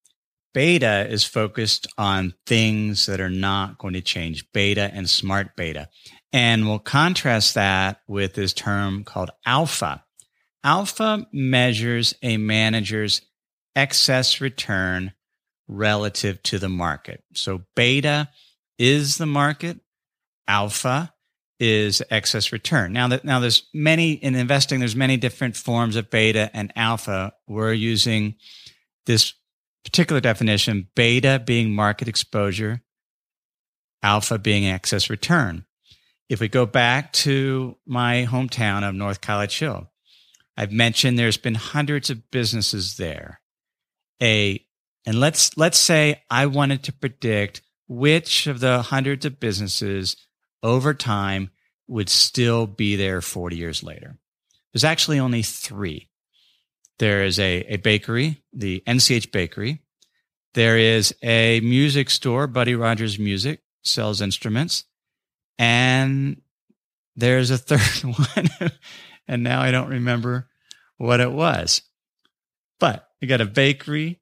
beta 0.54 1.08
is 1.10 1.24
focused 1.24 1.88
on 1.98 2.34
things 2.46 3.06
that 3.06 3.22
are 3.22 3.30
not 3.30 3.78
going 3.78 3.94
to 3.94 4.02
change, 4.02 4.52
beta 4.52 4.92
and 4.94 5.10
smart 5.10 5.56
beta. 5.56 5.88
And 6.34 6.68
we'll 6.68 6.80
contrast 6.80 7.54
that 7.54 8.02
with 8.10 8.34
this 8.34 8.52
term 8.52 9.06
called 9.06 9.32
alpha. 9.46 10.04
Alpha 10.66 11.26
measures 11.32 12.14
a 12.22 12.36
manager's 12.36 13.22
excess 13.74 14.42
return 14.42 15.14
relative 15.70 16.44
to 16.44 16.60
the 16.60 16.70
market. 16.70 17.24
So 17.34 17.64
beta 17.78 18.28
is 18.78 19.18
the 19.18 19.26
market. 19.26 19.80
Alpha 20.46 21.14
is 21.58 22.04
excess 22.10 22.52
return. 22.52 22.92
Now 22.92 23.08
that 23.08 23.24
now 23.24 23.40
there's 23.40 23.64
many 23.74 24.12
in 24.12 24.36
investing, 24.36 24.80
there's 24.80 24.96
many 24.96 25.16
different 25.16 25.56
forms 25.56 25.96
of 25.96 26.10
beta 26.10 26.52
and 26.54 26.74
alpha. 26.76 27.32
We're 27.48 27.72
using 27.72 28.36
this 29.06 29.34
particular 29.84 30.22
definition, 30.22 30.88
beta 30.96 31.42
being 31.46 31.74
market 31.74 32.08
exposure, 32.08 32.82
alpha 34.02 34.38
being 34.38 34.66
excess 34.66 35.10
return. 35.10 35.66
If 36.30 36.40
we 36.40 36.48
go 36.48 36.66
back 36.66 37.14
to 37.14 37.78
my 37.86 38.28
hometown 38.30 38.88
of 38.88 38.96
North 38.96 39.22
College 39.22 39.60
Hill, 39.60 39.92
I've 40.56 40.72
mentioned 40.72 41.18
there's 41.18 41.38
been 41.38 41.56
hundreds 41.56 42.10
of 42.10 42.32
businesses 42.32 42.98
there. 42.98 43.42
A 44.22 44.66
and 45.06 45.20
let's 45.20 45.58
let's 45.58 45.78
say 45.78 46.22
I 46.30 46.46
wanted 46.46 46.84
to 46.84 46.94
predict 46.94 47.62
which 47.88 48.48
of 48.48 48.60
the 48.60 48.82
hundreds 48.82 49.26
of 49.26 49.40
businesses 49.40 50.16
over 50.62 50.94
time 50.94 51.52
would 51.88 52.10
still 52.10 52.66
be 52.66 52.96
there 52.96 53.22
40 53.22 53.56
years 53.58 53.84
later. 53.84 54.18
There's 54.72 54.86
actually 54.86 55.20
only 55.20 55.44
three. 55.44 56.10
There 57.00 57.24
is 57.24 57.40
a, 57.40 57.62
a 57.68 57.78
bakery, 57.78 58.44
the 58.54 58.84
NCH 58.88 59.32
Bakery. 59.32 59.80
There 60.54 60.78
is 60.78 61.16
a 61.24 61.60
music 61.62 62.10
store, 62.10 62.46
Buddy 62.48 62.76
Rogers 62.76 63.18
Music, 63.18 63.62
sells 63.84 64.22
instruments. 64.22 64.86
And 65.58 66.42
there's 67.16 67.52
a 67.52 67.58
third 67.60 68.04
one. 68.04 68.72
and 69.28 69.44
now 69.44 69.62
I 69.62 69.72
don't 69.72 69.90
remember 69.90 70.50
what 70.98 71.20
it 71.20 71.32
was. 71.32 71.82
But 72.80 73.08
you 73.22 73.28
got 73.28 73.42
a 73.42 73.46
bakery, 73.46 74.20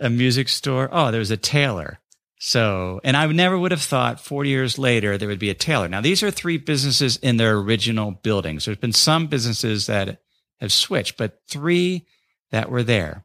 a 0.00 0.10
music 0.10 0.48
store. 0.48 0.88
Oh, 0.92 1.10
there 1.10 1.20
was 1.20 1.30
a 1.30 1.36
tailor. 1.36 2.00
So, 2.42 3.00
and 3.04 3.16
I 3.16 3.26
never 3.26 3.58
would 3.58 3.70
have 3.70 3.82
thought 3.82 4.18
40 4.18 4.48
years 4.48 4.78
later 4.78 5.18
there 5.18 5.28
would 5.28 5.38
be 5.38 5.50
a 5.50 5.54
tailor. 5.54 5.88
Now, 5.88 6.00
these 6.00 6.22
are 6.22 6.30
three 6.30 6.56
businesses 6.56 7.18
in 7.18 7.36
their 7.36 7.56
original 7.58 8.12
buildings. 8.12 8.64
There's 8.64 8.78
been 8.78 8.94
some 8.94 9.26
businesses 9.26 9.86
that 9.86 10.22
have 10.60 10.72
switched, 10.72 11.16
but 11.16 11.40
three 11.48 12.06
that 12.50 12.70
were 12.70 12.82
there. 12.82 13.24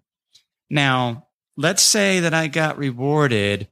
Now, 0.69 1.27
let's 1.57 1.83
say 1.83 2.19
that 2.21 2.33
I 2.33 2.47
got 2.47 2.77
rewarded 2.77 3.67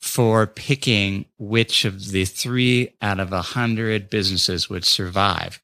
for 0.00 0.46
picking 0.46 1.26
which 1.38 1.84
of 1.84 2.10
the 2.10 2.24
three 2.24 2.94
out 3.02 3.18
of 3.18 3.32
a 3.32 3.42
hundred 3.42 4.08
businesses 4.10 4.70
would 4.70 4.84
survive. 4.84 5.60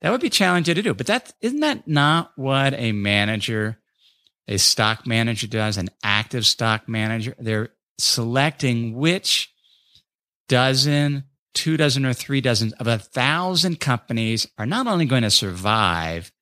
That 0.00 0.10
would 0.10 0.20
be 0.20 0.30
challenging 0.30 0.74
to 0.74 0.82
do, 0.82 0.94
but 0.94 1.06
that 1.06 1.32
isn't 1.40 1.60
that 1.60 1.86
not 1.86 2.32
what 2.36 2.74
a 2.74 2.92
manager, 2.92 3.78
a 4.48 4.58
stock 4.58 5.06
manager 5.06 5.46
does, 5.46 5.76
an 5.76 5.90
active 6.02 6.46
stock 6.46 6.88
manager? 6.88 7.34
They're 7.38 7.70
selecting 7.98 8.96
which 8.96 9.52
dozen, 10.48 11.24
two 11.54 11.76
dozen, 11.76 12.06
or 12.06 12.14
three 12.14 12.40
dozen 12.40 12.72
of 12.80 12.86
a 12.86 12.98
thousand 12.98 13.78
companies 13.78 14.48
are 14.58 14.66
not 14.66 14.86
only 14.86 15.04
going 15.04 15.22
to 15.22 15.30
survive, 15.30 16.32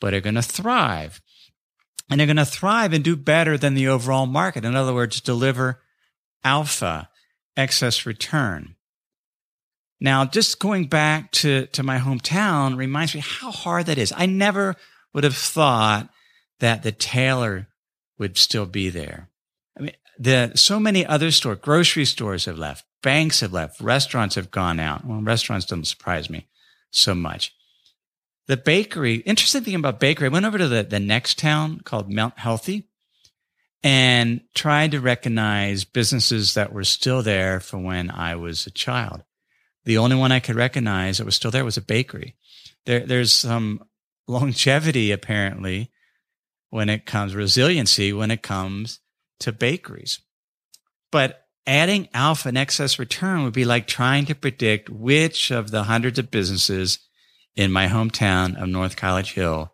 but 0.00 0.14
are 0.14 0.20
going 0.20 0.34
to 0.34 0.42
thrive. 0.42 1.20
And 2.08 2.20
they're 2.20 2.26
going 2.26 2.36
to 2.36 2.44
thrive 2.44 2.92
and 2.92 3.02
do 3.02 3.16
better 3.16 3.58
than 3.58 3.74
the 3.74 3.88
overall 3.88 4.26
market. 4.26 4.64
In 4.64 4.76
other 4.76 4.94
words, 4.94 5.20
deliver 5.20 5.80
alpha, 6.44 7.08
excess 7.56 8.06
return. 8.06 8.76
Now, 10.00 10.24
just 10.24 10.58
going 10.58 10.88
back 10.88 11.32
to, 11.32 11.66
to 11.68 11.82
my 11.82 11.98
hometown 11.98 12.76
reminds 12.76 13.14
me 13.14 13.22
how 13.24 13.50
hard 13.50 13.86
that 13.86 13.98
is. 13.98 14.12
I 14.16 14.26
never 14.26 14.76
would 15.14 15.24
have 15.24 15.36
thought 15.36 16.10
that 16.60 16.82
the 16.82 16.92
tailor 16.92 17.68
would 18.18 18.36
still 18.36 18.66
be 18.66 18.90
there. 18.90 19.30
I 19.78 19.82
mean, 19.82 19.96
the, 20.18 20.52
so 20.54 20.78
many 20.78 21.04
other 21.04 21.30
stores, 21.30 21.58
grocery 21.60 22.04
stores 22.04 22.44
have 22.44 22.58
left, 22.58 22.84
banks 23.02 23.40
have 23.40 23.52
left, 23.52 23.80
restaurants 23.80 24.34
have 24.34 24.50
gone 24.50 24.80
out. 24.80 25.04
Well, 25.04 25.22
restaurants 25.22 25.66
don't 25.66 25.86
surprise 25.86 26.28
me 26.30 26.46
so 26.90 27.14
much. 27.14 27.54
The 28.48 28.56
bakery, 28.56 29.16
interesting 29.16 29.62
thing 29.62 29.74
about 29.74 29.98
bakery, 29.98 30.26
I 30.26 30.30
went 30.30 30.46
over 30.46 30.58
to 30.58 30.68
the, 30.68 30.84
the 30.84 31.00
next 31.00 31.38
town 31.38 31.80
called 31.80 32.10
Mount 32.10 32.38
Healthy 32.38 32.88
and 33.82 34.40
tried 34.54 34.92
to 34.92 35.00
recognize 35.00 35.84
businesses 35.84 36.54
that 36.54 36.72
were 36.72 36.84
still 36.84 37.22
there 37.22 37.60
from 37.60 37.82
when 37.82 38.10
I 38.10 38.36
was 38.36 38.66
a 38.66 38.70
child. 38.70 39.24
The 39.84 39.98
only 39.98 40.16
one 40.16 40.32
I 40.32 40.40
could 40.40 40.56
recognize 40.56 41.18
that 41.18 41.24
was 41.24 41.36
still 41.36 41.50
there 41.50 41.64
was 41.64 41.76
a 41.76 41.82
bakery. 41.82 42.36
There, 42.84 43.00
there's 43.00 43.32
some 43.32 43.82
longevity 44.28 45.12
apparently 45.12 45.90
when 46.70 46.88
it 46.88 47.06
comes 47.06 47.34
resiliency 47.34 48.12
when 48.12 48.30
it 48.30 48.42
comes 48.42 49.00
to 49.40 49.52
bakeries. 49.52 50.20
But 51.12 51.46
adding 51.66 52.08
alpha 52.12 52.48
and 52.48 52.58
excess 52.58 52.98
return 52.98 53.44
would 53.44 53.52
be 53.52 53.64
like 53.64 53.86
trying 53.86 54.26
to 54.26 54.34
predict 54.34 54.90
which 54.90 55.50
of 55.50 55.70
the 55.70 55.84
hundreds 55.84 56.18
of 56.18 56.30
businesses 56.30 56.98
in 57.56 57.72
my 57.72 57.88
hometown 57.88 58.60
of 58.60 58.68
North 58.68 58.96
College 58.96 59.32
Hill 59.32 59.72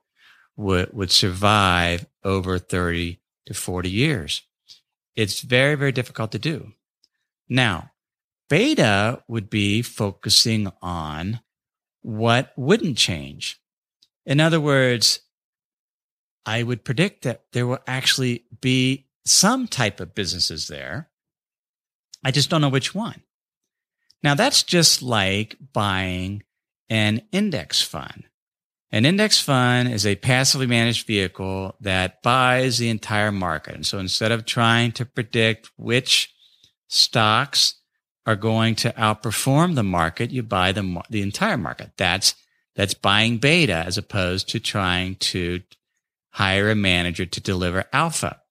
would, 0.56 0.92
would 0.92 1.10
survive 1.10 2.06
over 2.24 2.58
30 2.58 3.20
to 3.46 3.54
40 3.54 3.90
years. 3.90 4.42
It's 5.16 5.40
very, 5.40 5.74
very 5.74 5.92
difficult 5.92 6.32
to 6.32 6.38
do. 6.38 6.72
Now, 7.48 7.90
beta 8.48 9.22
would 9.28 9.50
be 9.50 9.82
focusing 9.82 10.70
on 10.80 11.40
what 12.02 12.52
wouldn't 12.56 12.96
change. 12.96 13.60
In 14.24 14.40
other 14.40 14.60
words, 14.60 15.20
I 16.46 16.62
would 16.62 16.84
predict 16.84 17.22
that 17.22 17.42
there 17.52 17.66
will 17.66 17.80
actually 17.86 18.44
be 18.60 19.06
some 19.24 19.66
type 19.68 20.00
of 20.00 20.14
businesses 20.14 20.68
there. 20.68 21.10
I 22.24 22.30
just 22.30 22.50
don't 22.50 22.60
know 22.60 22.68
which 22.68 22.94
one. 22.94 23.22
Now, 24.22 24.34
that's 24.34 24.62
just 24.62 25.02
like 25.02 25.56
buying 25.72 26.44
an 26.92 27.22
index 27.32 27.80
fund. 27.80 28.24
An 28.90 29.06
index 29.06 29.40
fund 29.40 29.90
is 29.90 30.04
a 30.04 30.16
passively 30.16 30.66
managed 30.66 31.06
vehicle 31.06 31.74
that 31.80 32.20
buys 32.22 32.76
the 32.76 32.90
entire 32.90 33.32
market. 33.32 33.74
And 33.74 33.86
so 33.86 33.98
instead 33.98 34.30
of 34.30 34.44
trying 34.44 34.92
to 34.92 35.06
predict 35.06 35.70
which 35.78 36.34
stocks 36.88 37.76
are 38.26 38.36
going 38.36 38.74
to 38.74 38.92
outperform 38.92 39.74
the 39.74 39.82
market, 39.82 40.30
you 40.32 40.42
buy 40.42 40.72
the, 40.72 41.02
the 41.08 41.22
entire 41.22 41.56
market. 41.56 41.92
That's, 41.96 42.34
that's 42.76 42.92
buying 42.92 43.38
beta 43.38 43.84
as 43.86 43.96
opposed 43.96 44.50
to 44.50 44.60
trying 44.60 45.14
to 45.14 45.62
hire 46.32 46.68
a 46.68 46.74
manager 46.74 47.24
to 47.24 47.40
deliver 47.40 47.86
alpha. 47.94 48.42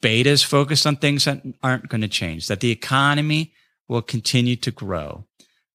Beta 0.00 0.30
is 0.30 0.42
focused 0.42 0.86
on 0.86 0.96
things 0.96 1.26
that 1.26 1.42
aren't 1.62 1.90
going 1.90 2.00
to 2.00 2.08
change, 2.08 2.46
that 2.46 2.60
the 2.60 2.70
economy 2.70 3.52
will 3.88 4.00
continue 4.00 4.56
to 4.56 4.70
grow, 4.70 5.26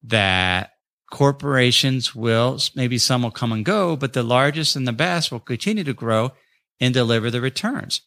that 0.02 0.73
corporations 1.14 2.16
will, 2.16 2.58
maybe 2.74 2.98
some 2.98 3.22
will 3.22 3.30
come 3.30 3.52
and 3.52 3.64
go, 3.64 3.96
but 3.96 4.14
the 4.14 4.24
largest 4.24 4.76
and 4.76 4.88
the 4.88 4.92
best 4.92 5.32
will 5.32 5.40
continue 5.40 5.84
to 5.84 5.94
grow 5.94 6.32
and 6.80 6.92
deliver 6.92 7.30
the 7.30 7.40
returns. 7.40 8.02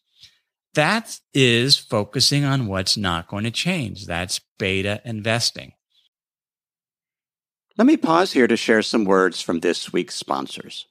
That 0.74 1.20
is 1.32 1.78
focusing 1.78 2.44
on 2.44 2.66
what's 2.66 2.96
not 2.96 3.28
going 3.28 3.44
to 3.44 3.52
change. 3.52 4.06
That's 4.06 4.40
beta 4.58 5.00
investing. 5.04 5.74
Let 7.78 7.86
me 7.86 7.96
pause 7.96 8.32
here 8.32 8.48
to 8.48 8.56
share 8.56 8.82
some 8.82 9.04
words 9.04 9.40
from 9.40 9.60
this 9.60 9.92
week's 9.92 10.16
sponsors. 10.16 10.86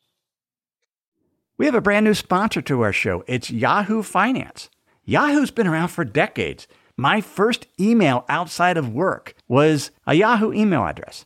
We 1.58 1.66
have 1.66 1.76
a 1.76 1.82
brand 1.82 2.06
new 2.06 2.14
sponsor 2.14 2.62
to 2.62 2.80
our 2.80 2.94
show. 2.94 3.26
It's 3.28 3.52
Yahoo 3.52 4.02
Finance. 4.04 4.70
Yahoo's 5.04 5.52
been 5.52 5.68
around 5.68 5.90
for 5.90 6.06
decades. 6.06 6.66
My 6.96 7.20
first 7.20 7.68
email 7.78 8.24
outside 8.30 8.78
of 8.78 8.94
work 8.94 9.36
was 9.50 9.92
a 10.08 10.14
Yahoo 10.14 10.54
email 10.54 10.86
address. 10.86 11.26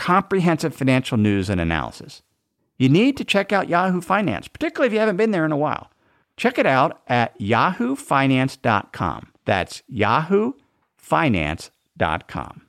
comprehensive 0.00 0.74
financial 0.74 1.16
news 1.18 1.50
and 1.50 1.60
analysis. 1.60 2.22
You 2.78 2.88
need 2.88 3.18
to 3.18 3.24
check 3.24 3.52
out 3.52 3.68
Yahoo 3.68 4.00
Finance, 4.00 4.48
particularly 4.48 4.86
if 4.86 4.94
you 4.94 4.98
haven't 4.98 5.18
been 5.18 5.30
there 5.30 5.44
in 5.44 5.52
a 5.52 5.58
while. 5.58 5.90
Check 6.38 6.58
it 6.58 6.64
out 6.64 7.02
at 7.06 7.38
yahoofinance.com. 7.38 9.32
That's 9.44 9.82
yahoofinance.com. 9.92 12.62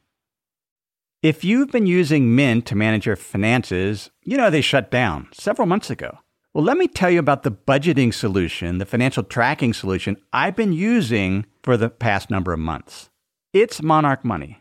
If 1.23 1.43
you've 1.45 1.71
been 1.71 1.85
using 1.85 2.35
Mint 2.35 2.65
to 2.65 2.75
manage 2.75 3.05
your 3.05 3.15
finances, 3.15 4.09
you 4.23 4.35
know 4.35 4.49
they 4.49 4.59
shut 4.59 4.91
down 4.91 5.29
several 5.31 5.67
months 5.67 5.89
ago. 5.89 6.17
Well, 6.53 6.65
let 6.65 6.77
me 6.77 6.89
tell 6.89 7.09
you 7.09 7.19
about 7.19 7.43
the 7.43 7.51
budgeting 7.51 8.13
solution, 8.13 8.79
the 8.79 8.85
financial 8.85 9.23
tracking 9.23 9.71
solution 9.71 10.17
I've 10.33 10.57
been 10.57 10.73
using 10.73 11.45
for 11.63 11.77
the 11.77 11.89
past 11.89 12.29
number 12.29 12.51
of 12.51 12.59
months. 12.59 13.09
It's 13.53 13.81
Monarch 13.81 14.25
Money. 14.25 14.60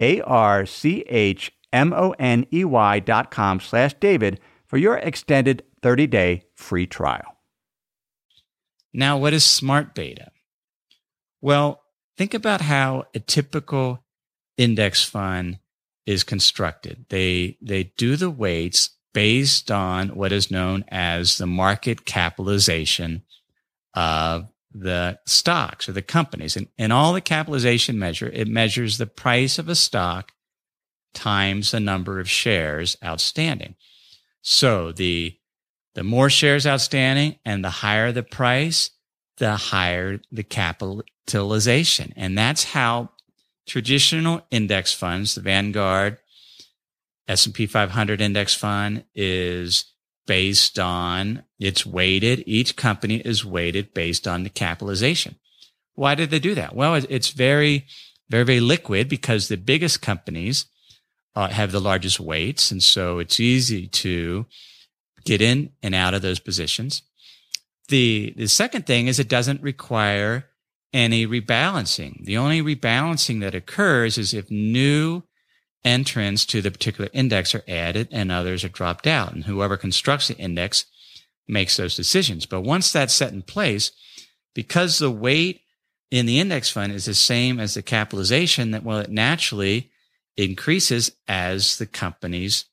M-O-N-A-R-C-H-M-O-N-E-Y 0.00 3.00
dot 3.00 3.30
com 3.30 3.60
slash 3.60 3.94
David 3.94 4.40
for 4.66 4.76
your 4.76 4.96
extended 4.96 5.62
30-day 5.82 6.42
free 6.54 6.86
trial. 6.86 7.36
Now, 8.92 9.18
what 9.18 9.32
is 9.32 9.44
smart 9.44 9.94
beta? 9.94 10.30
Well, 11.40 11.82
think 12.16 12.34
about 12.34 12.62
how 12.62 13.04
a 13.14 13.20
typical 13.20 14.04
index 14.56 15.04
fund 15.04 15.60
is 16.06 16.24
constructed. 16.24 17.06
They, 17.10 17.58
they 17.60 17.92
do 17.96 18.16
the 18.16 18.30
weights 18.30 18.90
based 19.14 19.70
on 19.70 20.08
what 20.10 20.32
is 20.32 20.50
known 20.50 20.84
as 20.88 21.38
the 21.38 21.46
market 21.46 22.04
capitalization 22.04 23.22
of 23.94 24.50
the 24.80 25.18
stocks 25.26 25.88
or 25.88 25.92
the 25.92 26.02
companies. 26.02 26.56
And, 26.56 26.68
and 26.78 26.92
all 26.92 27.12
the 27.12 27.20
capitalization 27.20 27.98
measure, 27.98 28.30
it 28.32 28.48
measures 28.48 28.98
the 28.98 29.06
price 29.06 29.58
of 29.58 29.68
a 29.68 29.74
stock 29.74 30.32
times 31.14 31.70
the 31.70 31.80
number 31.80 32.20
of 32.20 32.28
shares 32.28 32.96
outstanding. 33.04 33.74
So 34.42 34.92
the 34.92 35.34
the 35.94 36.04
more 36.04 36.30
shares 36.30 36.64
outstanding 36.64 37.40
and 37.44 37.64
the 37.64 37.70
higher 37.70 38.12
the 38.12 38.22
price, 38.22 38.90
the 39.38 39.56
higher 39.56 40.20
the 40.30 40.44
capitalization. 40.44 42.12
And 42.14 42.38
that's 42.38 42.62
how 42.62 43.10
traditional 43.66 44.42
index 44.50 44.92
funds, 44.92 45.34
the 45.34 45.40
Vanguard, 45.40 46.18
S&P 47.26 47.66
500 47.66 48.20
index 48.20 48.54
fund 48.54 49.04
is 49.14 49.86
based 50.28 50.78
on 50.78 51.42
it's 51.58 51.84
weighted 51.84 52.44
each 52.46 52.76
company 52.76 53.16
is 53.16 53.44
weighted 53.44 53.92
based 53.92 54.28
on 54.28 54.44
the 54.44 54.50
capitalization. 54.50 55.34
Why 55.94 56.14
did 56.14 56.30
they 56.30 56.38
do 56.38 56.54
that? 56.54 56.76
Well 56.76 56.94
it's 56.94 57.30
very 57.30 57.86
very 58.30 58.44
very 58.44 58.60
liquid 58.60 59.08
because 59.08 59.48
the 59.48 59.56
biggest 59.56 60.00
companies 60.00 60.66
uh, 61.38 61.48
have 61.48 61.70
the 61.70 61.80
largest 61.80 62.18
weights. 62.18 62.72
And 62.72 62.82
so 62.82 63.20
it's 63.20 63.38
easy 63.38 63.86
to 63.86 64.46
get 65.24 65.40
in 65.40 65.70
and 65.84 65.94
out 65.94 66.12
of 66.12 66.20
those 66.20 66.40
positions. 66.40 67.02
The 67.88 68.34
the 68.36 68.48
second 68.48 68.86
thing 68.86 69.06
is 69.06 69.18
it 69.18 69.28
doesn't 69.28 69.62
require 69.62 70.46
any 70.92 71.28
rebalancing. 71.28 72.24
The 72.24 72.36
only 72.36 72.60
rebalancing 72.60 73.40
that 73.40 73.54
occurs 73.54 74.18
is 74.18 74.34
if 74.34 74.50
new 74.50 75.22
entrants 75.84 76.44
to 76.46 76.60
the 76.60 76.70
particular 76.70 77.10
index 77.12 77.54
are 77.54 77.64
added 77.68 78.08
and 78.10 78.30
others 78.30 78.64
are 78.64 78.68
dropped 78.68 79.06
out. 79.06 79.32
And 79.32 79.44
whoever 79.44 79.76
constructs 79.76 80.28
the 80.28 80.36
index 80.36 80.84
makes 81.46 81.76
those 81.76 81.96
decisions. 81.96 82.46
But 82.46 82.62
once 82.62 82.92
that's 82.92 83.14
set 83.14 83.32
in 83.32 83.42
place, 83.42 83.92
because 84.54 84.98
the 84.98 85.10
weight 85.10 85.62
in 86.10 86.26
the 86.26 86.40
index 86.40 86.70
fund 86.70 86.92
is 86.92 87.04
the 87.04 87.14
same 87.14 87.60
as 87.60 87.74
the 87.74 87.82
capitalization, 87.82 88.70
that 88.72 88.84
well, 88.84 88.98
it 88.98 89.10
naturally 89.10 89.90
increases 90.36 91.12
as 91.26 91.78
the 91.78 91.86
companies 91.86 92.64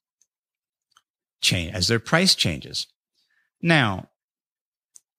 change, 1.42 1.74
as 1.74 1.88
their 1.88 2.00
price 2.00 2.36
changes. 2.36 2.88
Now, 3.62 4.10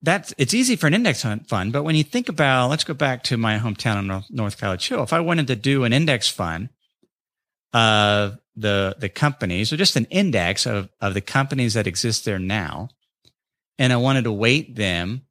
that's 0.03 0.35
it's 0.39 0.55
easy 0.55 0.77
for 0.77 0.87
an 0.87 0.95
index 0.95 1.23
fund, 1.23 1.73
but 1.73 1.83
when 1.83 1.97
you 1.97 2.05
think 2.05 2.29
about, 2.29 2.71
let's 2.71 2.85
go 2.85 2.95
back 2.95 3.23
to 3.25 3.37
my 3.37 3.59
hometown 3.59 4.01
in 4.01 4.23
North, 4.31 4.59
College 4.59 4.87
Hill. 4.87 5.03
If 5.03 5.13
I 5.13 5.21
wanted 5.21 5.47
to 5.49 5.57
do 5.57 5.85
an 5.85 5.93
index 5.93 6.29
fund 6.29 6.69
of 7.77 8.39
the 8.57 8.97
the 8.99 9.11
companies, 9.11 9.71
or 9.71 9.77
just 9.77 9.97
an 9.97 10.07
index 10.07 10.67
of 10.67 10.89
of 11.01 11.13
the 11.13 11.21
companies 11.21 11.75
that 11.75 11.87
exist 11.87 12.25
there 12.25 12.39
now, 12.39 12.89
and 13.79 13.93
I 13.93 13.97
wanted 13.97 14.25
to 14.25 14.33
weight 14.33 14.75
them 14.75 15.27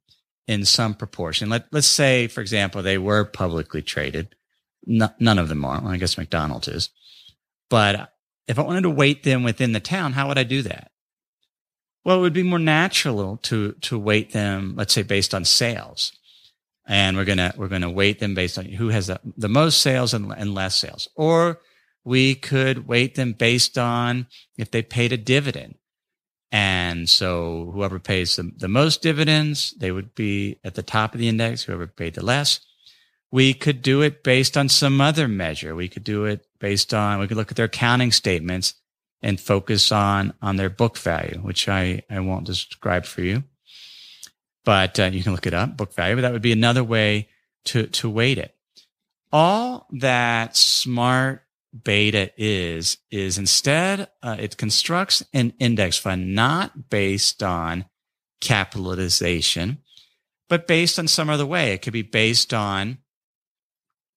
in 0.46 0.64
some 0.64 0.94
proportion. 0.94 1.50
Let 1.50 1.66
let's 1.72 1.88
say, 1.88 2.28
for 2.28 2.40
example, 2.40 2.82
they 2.82 2.98
were 2.98 3.24
publicly 3.24 3.82
traded. 3.82 4.36
No, 4.86 5.08
none 5.18 5.40
of 5.40 5.48
them 5.48 5.64
are. 5.64 5.80
Well, 5.80 5.90
I 5.90 5.96
guess 5.96 6.16
McDonald's 6.16 6.68
is. 6.68 6.90
But 7.68 8.12
if 8.46 8.60
I 8.60 8.62
wanted 8.62 8.82
to 8.82 8.90
weight 8.90 9.24
them 9.24 9.42
within 9.42 9.72
the 9.72 9.80
town, 9.80 10.12
how 10.12 10.28
would 10.28 10.38
I 10.38 10.44
do 10.44 10.62
that? 10.62 10.92
Well, 12.04 12.18
it 12.18 12.20
would 12.20 12.32
be 12.32 12.44
more 12.44 12.60
natural 12.60 13.38
to 13.38 13.72
to 13.72 13.98
weight 13.98 14.32
them, 14.32 14.74
let's 14.76 14.94
say, 14.94 15.02
based 15.02 15.34
on 15.34 15.44
sales, 15.44 16.12
and 16.86 17.16
we're 17.16 17.24
gonna 17.24 17.52
we're 17.56 17.66
gonna 17.66 17.90
weight 17.90 18.20
them 18.20 18.36
based 18.36 18.56
on 18.56 18.66
who 18.66 18.90
has 18.90 19.08
the, 19.08 19.18
the 19.36 19.48
most 19.48 19.82
sales 19.82 20.14
and, 20.14 20.32
and 20.36 20.54
less 20.54 20.76
sales, 20.76 21.08
or 21.16 21.58
we 22.06 22.36
could 22.36 22.86
weight 22.86 23.16
them 23.16 23.32
based 23.32 23.76
on 23.76 24.28
if 24.56 24.70
they 24.70 24.80
paid 24.80 25.12
a 25.12 25.16
dividend. 25.16 25.74
And 26.52 27.08
so 27.08 27.72
whoever 27.74 27.98
pays 27.98 28.36
the, 28.36 28.52
the 28.56 28.68
most 28.68 29.02
dividends, 29.02 29.74
they 29.76 29.90
would 29.90 30.14
be 30.14 30.60
at 30.62 30.76
the 30.76 30.84
top 30.84 31.14
of 31.14 31.20
the 31.20 31.28
index. 31.28 31.64
Whoever 31.64 31.88
paid 31.88 32.14
the 32.14 32.24
less, 32.24 32.60
we 33.32 33.52
could 33.52 33.82
do 33.82 34.02
it 34.02 34.22
based 34.22 34.56
on 34.56 34.68
some 34.68 35.00
other 35.00 35.26
measure. 35.26 35.74
We 35.74 35.88
could 35.88 36.04
do 36.04 36.26
it 36.26 36.46
based 36.60 36.94
on, 36.94 37.18
we 37.18 37.26
could 37.26 37.36
look 37.36 37.50
at 37.50 37.56
their 37.56 37.66
accounting 37.66 38.12
statements 38.12 38.74
and 39.20 39.40
focus 39.40 39.90
on, 39.90 40.32
on 40.40 40.54
their 40.54 40.70
book 40.70 40.96
value, 40.96 41.40
which 41.40 41.68
I, 41.68 42.04
I 42.08 42.20
won't 42.20 42.46
describe 42.46 43.04
for 43.04 43.22
you, 43.22 43.42
but 44.64 45.00
uh, 45.00 45.04
you 45.06 45.24
can 45.24 45.32
look 45.32 45.46
it 45.46 45.54
up, 45.54 45.76
book 45.76 45.92
value, 45.92 46.14
but 46.14 46.22
that 46.22 46.32
would 46.32 46.40
be 46.42 46.52
another 46.52 46.84
way 46.84 47.28
to, 47.64 47.88
to 47.88 48.08
weight 48.08 48.38
it. 48.38 48.54
All 49.32 49.88
that 49.90 50.56
smart 50.56 51.42
beta 51.82 52.30
is, 52.36 52.98
is 53.10 53.38
instead, 53.38 54.08
uh, 54.22 54.36
it 54.38 54.56
constructs 54.56 55.22
an 55.32 55.52
index 55.58 55.96
fund 55.96 56.34
not 56.34 56.90
based 56.90 57.42
on 57.42 57.86
capitalization, 58.40 59.78
but 60.48 60.66
based 60.66 60.98
on 60.98 61.08
some 61.08 61.28
other 61.28 61.46
way. 61.46 61.72
It 61.72 61.82
could 61.82 61.92
be 61.92 62.02
based 62.02 62.54
on 62.54 62.98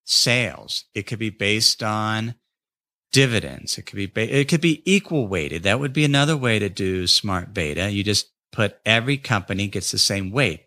sales. 0.05 0.85
It 0.93 1.03
could 1.03 1.19
be 1.19 1.29
based 1.29 1.83
on 1.83 2.35
dividends. 3.11 3.77
It 3.77 3.83
could 3.83 3.97
be, 3.97 4.05
ba- 4.05 4.39
it 4.39 4.47
could 4.47 4.61
be 4.61 4.83
equal 4.91 5.27
weighted. 5.27 5.63
That 5.63 5.79
would 5.79 5.93
be 5.93 6.05
another 6.05 6.37
way 6.37 6.59
to 6.59 6.69
do 6.69 7.07
smart 7.07 7.53
beta. 7.53 7.89
You 7.89 8.03
just 8.03 8.31
put 8.51 8.79
every 8.85 9.17
company 9.17 9.67
gets 9.67 9.91
the 9.91 9.97
same 9.97 10.31
weight. 10.31 10.65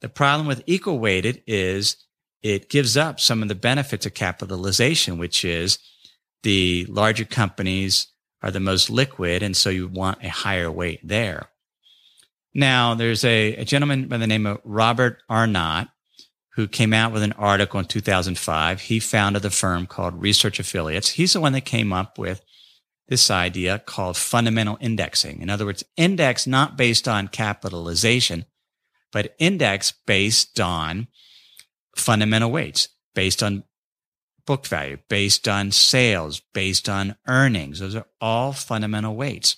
The 0.00 0.08
problem 0.08 0.46
with 0.46 0.62
equal 0.66 0.98
weighted 0.98 1.42
is 1.46 1.96
it 2.42 2.68
gives 2.68 2.96
up 2.96 3.18
some 3.18 3.42
of 3.42 3.48
the 3.48 3.54
benefits 3.54 4.06
of 4.06 4.14
capitalization, 4.14 5.18
which 5.18 5.44
is 5.44 5.78
the 6.42 6.86
larger 6.88 7.24
companies 7.24 8.08
are 8.42 8.50
the 8.50 8.60
most 8.60 8.90
liquid. 8.90 9.42
And 9.42 9.56
so 9.56 9.70
you 9.70 9.88
want 9.88 10.22
a 10.22 10.28
higher 10.28 10.70
weight 10.70 11.00
there. 11.02 11.48
Now, 12.54 12.94
there's 12.94 13.24
a, 13.24 13.56
a 13.56 13.64
gentleman 13.64 14.08
by 14.08 14.16
the 14.16 14.26
name 14.26 14.46
of 14.46 14.60
Robert 14.64 15.22
Arnott 15.28 15.88
who 16.54 16.66
came 16.66 16.92
out 16.92 17.12
with 17.12 17.22
an 17.22 17.32
article 17.34 17.78
in 17.78 17.86
2005. 17.86 18.80
He 18.80 18.98
founded 18.98 19.44
a 19.44 19.50
firm 19.50 19.86
called 19.86 20.20
Research 20.20 20.58
Affiliates. 20.58 21.10
He's 21.10 21.34
the 21.34 21.40
one 21.40 21.52
that 21.52 21.64
came 21.64 21.92
up 21.92 22.18
with 22.18 22.42
this 23.08 23.30
idea 23.30 23.78
called 23.78 24.16
fundamental 24.16 24.76
indexing. 24.80 25.40
In 25.40 25.50
other 25.50 25.64
words, 25.64 25.84
index 25.96 26.46
not 26.46 26.76
based 26.76 27.06
on 27.06 27.28
capitalization, 27.28 28.44
but 29.12 29.34
index 29.38 29.92
based 30.06 30.58
on 30.60 31.06
fundamental 31.96 32.50
weights, 32.50 32.88
based 33.14 33.42
on 33.42 33.64
book 34.48 34.66
value, 34.66 34.96
based 35.10 35.46
on 35.46 35.70
sales, 35.70 36.40
based 36.54 36.88
on 36.88 37.16
earnings. 37.26 37.80
Those 37.80 37.94
are 37.94 38.06
all 38.18 38.54
fundamental 38.54 39.14
weights. 39.14 39.56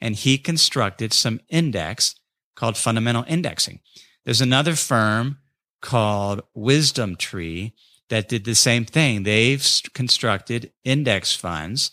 And 0.00 0.16
he 0.16 0.38
constructed 0.38 1.12
some 1.12 1.40
index 1.48 2.16
called 2.56 2.76
fundamental 2.76 3.24
indexing. 3.28 3.78
There's 4.24 4.40
another 4.40 4.74
firm 4.74 5.38
called 5.80 6.42
Wisdom 6.52 7.14
Tree 7.14 7.74
that 8.08 8.28
did 8.28 8.44
the 8.44 8.56
same 8.56 8.84
thing. 8.84 9.22
They've 9.22 9.64
constructed 9.92 10.72
index 10.82 11.36
funds 11.36 11.92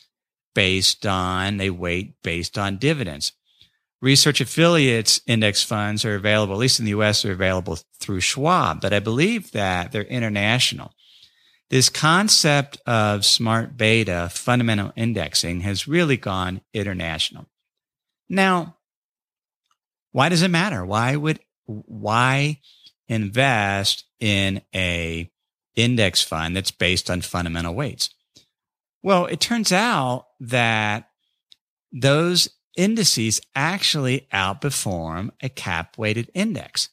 based 0.56 1.06
on, 1.06 1.58
they 1.58 1.70
weight 1.70 2.16
based 2.24 2.58
on 2.58 2.78
dividends. 2.78 3.34
Research 4.02 4.42
affiliates 4.42 5.22
index 5.28 5.62
funds 5.62 6.04
are 6.06 6.16
available, 6.16 6.56
at 6.56 6.60
least 6.60 6.80
in 6.80 6.86
the 6.86 6.98
US, 7.00 7.24
are 7.24 7.32
available 7.32 7.78
through 8.00 8.22
Schwab, 8.22 8.82
but 8.82 8.94
I 8.94 9.00
believe 9.00 9.52
that 9.52 9.92
they're 9.92 10.02
international. 10.02 10.96
This 11.72 11.88
concept 11.88 12.82
of 12.86 13.24
smart 13.24 13.78
beta 13.78 14.28
fundamental 14.30 14.92
indexing 14.98 15.62
has 15.62 15.88
really 15.88 16.18
gone 16.18 16.60
international. 16.74 17.48
Now, 18.28 18.76
why 20.12 20.28
does 20.28 20.42
it 20.42 20.52
matter? 20.52 20.86
Why 20.86 21.16
would, 21.16 21.40
why 21.66 22.60
invest 23.08 24.04
in 24.20 24.62
a 24.76 25.32
index 25.78 26.22
fund 26.22 26.58
that's 26.58 26.72
based 26.72 27.10
on 27.10 27.22
fundamental 27.22 27.74
weights? 27.74 28.10
Well, 29.02 29.28
it 29.28 29.40
turns 29.40 29.72
out 29.72 30.28
that 30.42 31.08
those 31.94 32.50
indices 32.76 33.40
actually 33.56 34.28
outperform 34.34 35.30
a 35.42 35.48
cap 35.48 35.98
weighted 35.98 36.32
index. 36.34 36.90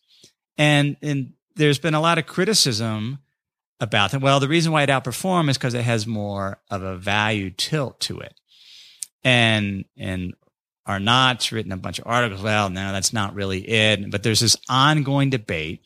And, 0.57 0.97
and 1.03 1.33
there's 1.57 1.81
been 1.81 1.95
a 1.95 2.01
lot 2.01 2.19
of 2.19 2.27
criticism 2.27 3.19
about 3.81 4.11
them. 4.11 4.21
Well, 4.21 4.41
the 4.41 4.49
reason 4.49 4.73
why 4.73 4.83
it 4.83 4.91
outperforms 4.91 5.51
is 5.51 5.59
because 5.59 5.75
it 5.75 5.85
has 5.85 6.07
more 6.07 6.59
of 6.71 6.83
a 6.83 6.97
value 6.97 7.51
tilt 7.51 8.01
to 8.01 8.21
it. 8.21 8.35
And, 9.25 9.85
and 9.97 10.35
Arnott's 10.87 11.53
written 11.53 11.73
a 11.73 11.77
bunch 11.77 11.99
of 11.99 12.07
articles. 12.07 12.43
Well, 12.43 12.71
no, 12.71 12.93
that's 12.93 13.13
not 13.13 13.35
really 13.35 13.69
it. 13.69 14.11
But 14.11 14.23
there's 14.23 14.41
this 14.41 14.57
ongoing 14.69 15.31
debate. 15.31 15.83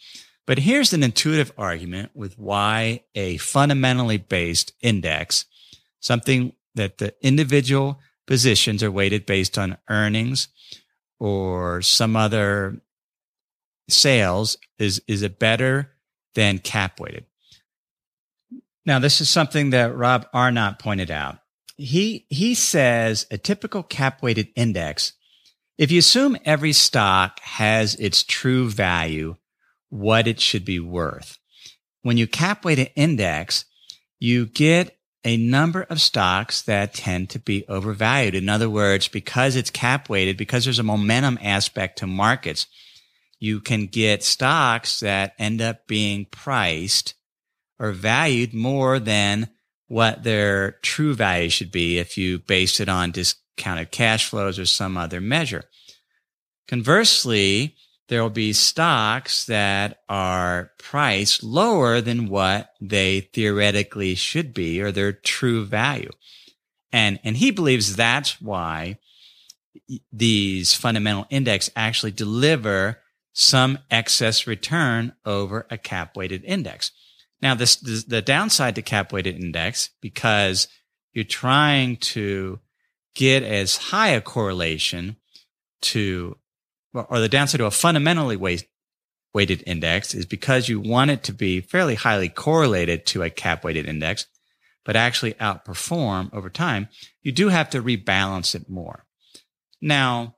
But 0.47 0.59
here's 0.59 0.93
an 0.93 1.03
intuitive 1.03 1.53
argument 1.57 2.11
with 2.15 2.39
why 2.39 3.05
a 3.15 3.37
fundamentally 3.39 4.19
based 4.19 4.73
index, 4.81 5.45
something 6.01 6.53
that 6.75 6.99
the 6.99 7.15
individual 7.21 8.01
positions 8.27 8.83
are 8.83 8.91
weighted 8.91 9.27
based 9.27 9.59
on 9.59 9.79
earnings 9.89 10.49
or 11.19 11.83
some 11.83 12.17
other 12.17 12.81
sales 13.89 14.57
is, 14.79 15.03
is 15.07 15.23
it 15.23 15.39
better 15.39 15.93
than 16.35 16.59
cap 16.59 16.99
weighted? 16.99 17.27
Now, 18.85 18.99
this 18.99 19.21
is 19.21 19.31
something 19.31 19.71
that 19.71 19.95
Rob 19.95 20.27
Arnott 20.33 20.79
pointed 20.79 21.11
out. 21.11 21.39
He 21.77 22.27
he 22.29 22.55
says 22.55 23.27
a 23.31 23.39
typical 23.39 23.83
cap 23.83 24.23
weighted 24.23 24.49
index 24.55 25.15
if 25.79 25.91
you 25.91 25.99
assume 25.99 26.37
every 26.45 26.73
stock 26.73 27.41
has 27.41 27.95
its 27.95 28.23
true 28.23 28.69
value 28.69 29.37
what 29.89 30.27
it 30.27 30.39
should 30.39 30.65
be 30.65 30.79
worth. 30.79 31.39
When 32.03 32.17
you 32.17 32.27
cap 32.27 32.65
weight 32.65 32.79
an 32.79 32.89
index 32.95 33.65
you 34.19 34.47
get 34.47 34.97
a 35.25 35.37
number 35.37 35.83
of 35.83 36.01
stocks 36.01 36.63
that 36.63 36.95
tend 36.95 37.31
to 37.31 37.39
be 37.39 37.65
overvalued. 37.69 38.35
In 38.35 38.49
other 38.49 38.69
words 38.69 39.09
because 39.09 39.57
it's 39.57 39.71
cap 39.71 40.09
weighted 40.09 40.37
because 40.37 40.65
there's 40.65 40.79
a 40.79 40.85
momentum 40.85 41.39
aspect 41.43 41.99
to 41.99 42.07
markets 42.07 42.67
you 43.39 43.61
can 43.61 43.87
get 43.87 44.23
stocks 44.23 45.01
that 45.01 45.35
end 45.39 45.61
up 45.61 45.87
being 45.89 46.27
priced 46.27 47.15
or 47.83 47.91
valued 47.91 48.55
more 48.55 49.01
than 49.01 49.51
what 49.89 50.23
their 50.23 50.79
true 50.83 51.15
value 51.15 51.51
should 51.51 51.73
be 51.73 51.99
if 51.99 52.17
you 52.17 52.39
base 52.39 52.79
it 52.79 52.89
on 52.89 53.11
discounted 53.11 53.91
cash 53.91 54.31
flows 54.31 54.59
or 54.59 54.65
some 54.65 54.97
other 54.97 55.21
measure. 55.21 55.65
Conversely, 56.69 57.75
there 58.09 58.23
will 58.23 58.31
be 58.31 58.53
stocks 58.53 59.47
that 59.47 59.99
are 60.09 60.71
priced 60.79 61.43
lower 61.43 62.01
than 62.01 62.29
what 62.29 62.71
they 62.81 63.21
theoretically 63.21 64.15
should 64.15 64.55
be 64.55 64.81
or 64.81 64.93
their 64.93 65.13
true 65.13 65.65
value. 65.65 66.11
And, 66.93 67.19
and 67.25 67.37
he 67.37 67.51
believes 67.51 67.97
that's 67.97 68.41
why 68.41 68.99
these 70.13 70.73
fundamental 70.73 71.27
index 71.31 71.69
actually 71.75 72.13
deliver 72.13 72.99
some 73.33 73.79
excess 73.91 74.47
return 74.47 75.15
over 75.25 75.67
a 75.69 75.79
cap 75.79 76.17
weighted 76.17 76.45
index. 76.45 76.93
Now, 77.43 77.55
this, 77.55 77.77
this 77.77 78.05
the 78.05 78.23
downside 78.23 78.77
to 78.77 78.83
cap 78.83 79.13
weighted 79.13 79.43
index 79.43 79.91
because 80.01 80.69
you're 81.13 81.25
trying 81.25 81.97
to 81.99 82.61
get 83.15 83.43
as 83.43 83.77
high 83.77 84.11
a 84.11 84.21
correlation 84.21 85.17
to 85.83 86.39
or 86.95 87.21
the 87.21 87.29
downside 87.29 87.59
to 87.59 87.67
a 87.67 87.71
fundamentally 87.71 88.37
weighted 89.35 89.63
index 89.67 90.15
is 90.15 90.27
because 90.27 90.69
you 90.69 90.79
want 90.81 91.11
it 91.11 91.23
to 91.25 91.33
be 91.33 91.61
fairly 91.61 91.95
highly 91.95 92.29
correlated 92.29 93.07
to 93.07 93.23
a 93.23 93.31
cap 93.31 93.65
weighted 93.65 93.87
index, 93.87 94.27
but 94.85 94.97
actually 94.97 95.35
outperform 95.35 96.33
over 96.35 96.51
time, 96.51 96.89
you 97.23 97.33
do 97.33 97.49
have 97.49 97.71
to 97.71 97.83
rebalance 97.83 98.55
it 98.55 98.69
more. 98.69 99.07
Now, 99.81 100.37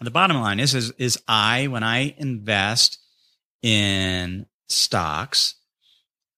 the 0.00 0.10
bottom 0.10 0.40
line 0.40 0.58
is, 0.58 0.74
is, 0.74 0.90
is 0.98 1.22
I, 1.28 1.68
when 1.68 1.84
I 1.84 2.14
invest 2.18 2.98
in 3.62 4.46
stocks, 4.68 5.54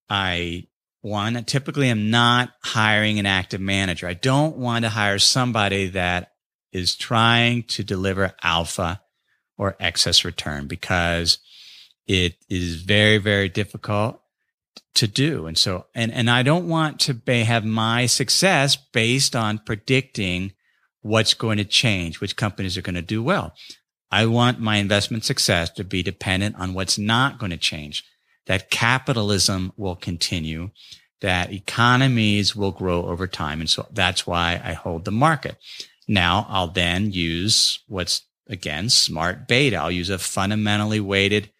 I 0.08 0.68
one, 1.06 1.44
typically 1.44 1.88
am 1.88 2.10
not 2.10 2.50
hiring 2.64 3.20
an 3.20 3.26
active 3.26 3.60
manager. 3.60 4.08
I 4.08 4.14
don't 4.14 4.56
want 4.56 4.84
to 4.84 4.88
hire 4.88 5.20
somebody 5.20 5.86
that 5.90 6.32
is 6.72 6.96
trying 6.96 7.62
to 7.64 7.84
deliver 7.84 8.34
alpha 8.42 9.00
or 9.56 9.76
excess 9.78 10.24
return 10.24 10.66
because 10.66 11.38
it 12.08 12.34
is 12.48 12.82
very, 12.82 13.18
very 13.18 13.48
difficult 13.48 14.20
to 14.96 15.06
do. 15.06 15.46
And 15.46 15.56
so, 15.56 15.86
and, 15.94 16.12
and 16.12 16.28
I 16.28 16.42
don't 16.42 16.68
want 16.68 16.98
to 17.00 17.14
be, 17.14 17.44
have 17.44 17.64
my 17.64 18.06
success 18.06 18.74
based 18.74 19.36
on 19.36 19.58
predicting 19.58 20.54
what's 21.02 21.34
going 21.34 21.58
to 21.58 21.64
change, 21.64 22.20
which 22.20 22.34
companies 22.34 22.76
are 22.76 22.82
going 22.82 22.96
to 22.96 23.02
do 23.02 23.22
well. 23.22 23.54
I 24.10 24.26
want 24.26 24.58
my 24.58 24.76
investment 24.76 25.24
success 25.24 25.70
to 25.70 25.84
be 25.84 26.02
dependent 26.02 26.56
on 26.56 26.74
what's 26.74 26.98
not 26.98 27.38
going 27.38 27.50
to 27.50 27.56
change 27.56 28.02
that 28.46 28.70
capitalism 28.70 29.72
will 29.76 29.96
continue, 29.96 30.70
that 31.20 31.52
economies 31.52 32.54
will 32.54 32.72
grow 32.72 33.06
over 33.06 33.26
time. 33.26 33.60
And 33.60 33.68
so 33.68 33.86
that's 33.92 34.26
why 34.26 34.60
I 34.62 34.72
hold 34.72 35.04
the 35.04 35.12
market. 35.12 35.56
Now 36.08 36.46
I'll 36.48 36.68
then 36.68 37.10
use 37.12 37.80
what's 37.88 38.22
again 38.48 38.88
smart 38.88 39.48
beta. 39.48 39.76
I'll 39.76 39.90
use 39.90 40.10
a 40.10 40.18
fundamentally 40.18 41.00
weighted 41.00 41.50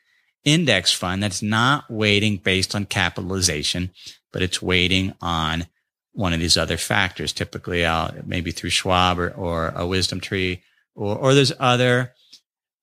index 0.45 0.93
fund 0.93 1.23
that's 1.23 1.43
not 1.43 1.91
weighting 1.91 2.37
based 2.37 2.75
on 2.75 2.87
capitalization, 2.87 3.91
but 4.33 4.43
it's 4.43 4.63
weighting 4.63 5.13
on 5.21 5.67
one 6.13 6.33
of 6.33 6.39
these 6.39 6.57
other 6.57 6.77
factors. 6.77 7.33
Typically, 7.33 7.85
I'll 7.85 8.15
maybe 8.25 8.53
through 8.53 8.71
Schwab 8.71 9.19
or, 9.19 9.31
or 9.31 9.69
a 9.71 9.87
wisdom 9.87 10.21
tree 10.21 10.63
or, 10.95 11.17
or 11.17 11.35
there's 11.35 11.53
other 11.59 12.13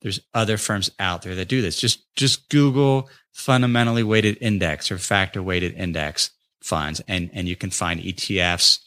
there's 0.04 0.20
other 0.34 0.58
firms 0.58 0.92
out 1.00 1.24
there 1.24 1.34
that 1.34 1.48
do 1.48 1.62
this. 1.62 1.80
Just 1.80 2.14
just 2.16 2.50
Google 2.50 3.10
fundamentally 3.32 4.04
weighted 4.04 4.38
index 4.42 4.92
or 4.92 4.98
factor 5.00 5.42
weighted 5.42 5.74
index 5.74 6.30
funds, 6.62 7.02
and 7.08 7.32
and 7.34 7.48
you 7.48 7.56
can 7.56 7.72
find 7.72 8.00
ETFs 8.00 8.80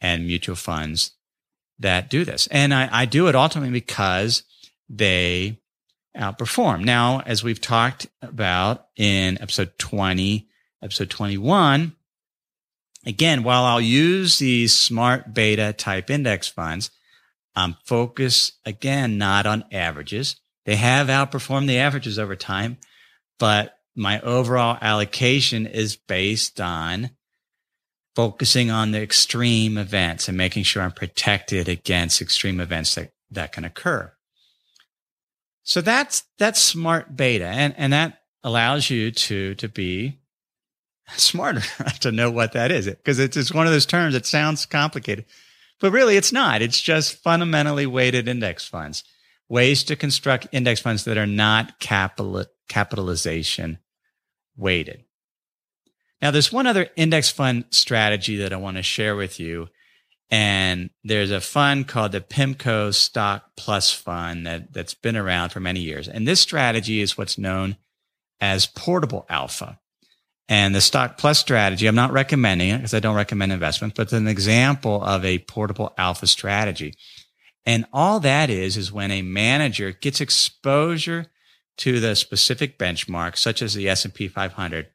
and 0.00 0.26
mutual 0.26 0.56
funds 0.56 1.10
that 1.80 2.08
do 2.08 2.24
this. 2.24 2.46
And 2.46 2.72
I, 2.72 2.88
I 2.90 3.04
do 3.04 3.26
it 3.28 3.34
ultimately 3.34 3.72
because 3.72 4.44
they 4.88 5.58
outperform. 6.16 6.84
Now, 6.84 7.20
as 7.20 7.42
we've 7.42 7.60
talked 7.60 8.06
about 8.22 8.86
in 8.96 9.40
episode 9.40 9.78
20, 9.78 10.46
episode 10.82 11.10
21, 11.10 11.94
again, 13.06 13.42
while 13.42 13.64
I'll 13.64 13.80
use 13.80 14.38
these 14.38 14.76
smart 14.76 15.32
beta 15.34 15.72
type 15.72 16.10
index 16.10 16.48
funds, 16.48 16.90
I'm 17.54 17.76
focused 17.84 18.54
again, 18.64 19.18
not 19.18 19.46
on 19.46 19.64
averages. 19.72 20.36
They 20.70 20.76
have 20.76 21.08
outperformed 21.08 21.66
the 21.66 21.78
averages 21.78 22.16
over 22.16 22.36
time, 22.36 22.78
but 23.40 23.76
my 23.96 24.20
overall 24.20 24.78
allocation 24.80 25.66
is 25.66 25.96
based 25.96 26.60
on 26.60 27.10
focusing 28.14 28.70
on 28.70 28.92
the 28.92 29.02
extreme 29.02 29.76
events 29.76 30.28
and 30.28 30.38
making 30.38 30.62
sure 30.62 30.84
I'm 30.84 30.92
protected 30.92 31.68
against 31.68 32.22
extreme 32.22 32.60
events 32.60 32.94
that, 32.94 33.10
that 33.32 33.50
can 33.50 33.64
occur. 33.64 34.12
So 35.64 35.80
that's 35.80 36.22
that's 36.38 36.62
smart 36.62 37.16
beta 37.16 37.46
and, 37.46 37.74
and 37.76 37.92
that 37.92 38.20
allows 38.44 38.90
you 38.90 39.10
to 39.10 39.56
to 39.56 39.68
be 39.68 40.20
smarter 41.16 41.62
to 42.02 42.12
know 42.12 42.30
what 42.30 42.52
that 42.52 42.70
is 42.70 42.86
because 42.86 43.18
it's 43.18 43.34
just 43.34 43.52
one 43.52 43.66
of 43.66 43.72
those 43.72 43.86
terms 43.86 44.14
that 44.14 44.24
sounds 44.24 44.66
complicated. 44.66 45.24
But 45.80 45.90
really 45.90 46.16
it's 46.16 46.32
not. 46.32 46.62
It's 46.62 46.80
just 46.80 47.16
fundamentally 47.24 47.86
weighted 47.86 48.28
index 48.28 48.68
funds 48.68 49.02
ways 49.50 49.84
to 49.84 49.96
construct 49.96 50.46
index 50.52 50.80
funds 50.80 51.04
that 51.04 51.18
are 51.18 51.26
not 51.26 51.78
capital, 51.80 52.46
capitalization 52.68 53.78
weighted. 54.56 55.04
Now, 56.22 56.30
there's 56.30 56.52
one 56.52 56.66
other 56.66 56.88
index 56.96 57.28
fund 57.28 57.64
strategy 57.70 58.36
that 58.36 58.52
I 58.52 58.56
want 58.56 58.76
to 58.76 58.82
share 58.82 59.16
with 59.16 59.40
you. 59.40 59.68
And 60.30 60.90
there's 61.02 61.32
a 61.32 61.40
fund 61.40 61.88
called 61.88 62.12
the 62.12 62.20
PIMCO 62.20 62.94
Stock 62.94 63.50
Plus 63.56 63.92
Fund 63.92 64.46
that, 64.46 64.72
that's 64.72 64.94
been 64.94 65.16
around 65.16 65.50
for 65.50 65.58
many 65.58 65.80
years. 65.80 66.06
And 66.06 66.28
this 66.28 66.40
strategy 66.40 67.00
is 67.00 67.18
what's 67.18 67.36
known 67.36 67.76
as 68.40 68.66
portable 68.66 69.26
alpha. 69.28 69.80
And 70.48 70.74
the 70.74 70.80
stock 70.80 71.16
plus 71.18 71.38
strategy, 71.38 71.86
I'm 71.86 71.94
not 71.94 72.12
recommending 72.12 72.70
it 72.70 72.78
because 72.78 72.94
I 72.94 73.00
don't 73.00 73.16
recommend 73.16 73.52
investment, 73.52 73.94
but 73.94 74.02
it's 74.02 74.12
an 74.12 74.28
example 74.28 75.02
of 75.02 75.24
a 75.24 75.38
portable 75.38 75.94
alpha 75.96 76.26
strategy. 76.26 76.94
And 77.66 77.86
all 77.92 78.20
that 78.20 78.50
is, 78.50 78.76
is 78.76 78.92
when 78.92 79.10
a 79.10 79.22
manager 79.22 79.92
gets 79.92 80.20
exposure 80.20 81.26
to 81.78 82.00
the 82.00 82.14
specific 82.14 82.78
benchmark, 82.78 83.36
such 83.36 83.62
as 83.62 83.74
the 83.74 83.88
S&P 83.88 84.28
500, 84.28 84.88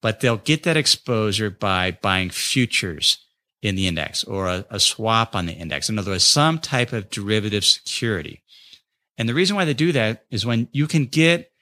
but 0.00 0.20
they'll 0.20 0.36
get 0.36 0.62
that 0.64 0.76
exposure 0.76 1.50
by 1.50 1.92
buying 2.02 2.30
futures 2.30 3.18
in 3.62 3.76
the 3.76 3.86
index 3.86 4.24
or 4.24 4.48
a, 4.48 4.66
a 4.70 4.80
swap 4.80 5.34
on 5.36 5.46
the 5.46 5.52
index. 5.52 5.88
In 5.88 5.98
other 5.98 6.10
words, 6.10 6.24
some 6.24 6.58
type 6.58 6.92
of 6.92 7.10
derivative 7.10 7.64
security. 7.64 8.42
And 9.16 9.28
the 9.28 9.34
reason 9.34 9.56
why 9.56 9.64
they 9.64 9.74
do 9.74 9.92
that 9.92 10.24
is 10.30 10.44
when 10.44 10.68
you 10.72 10.86
can 10.86 11.06
get 11.06 11.52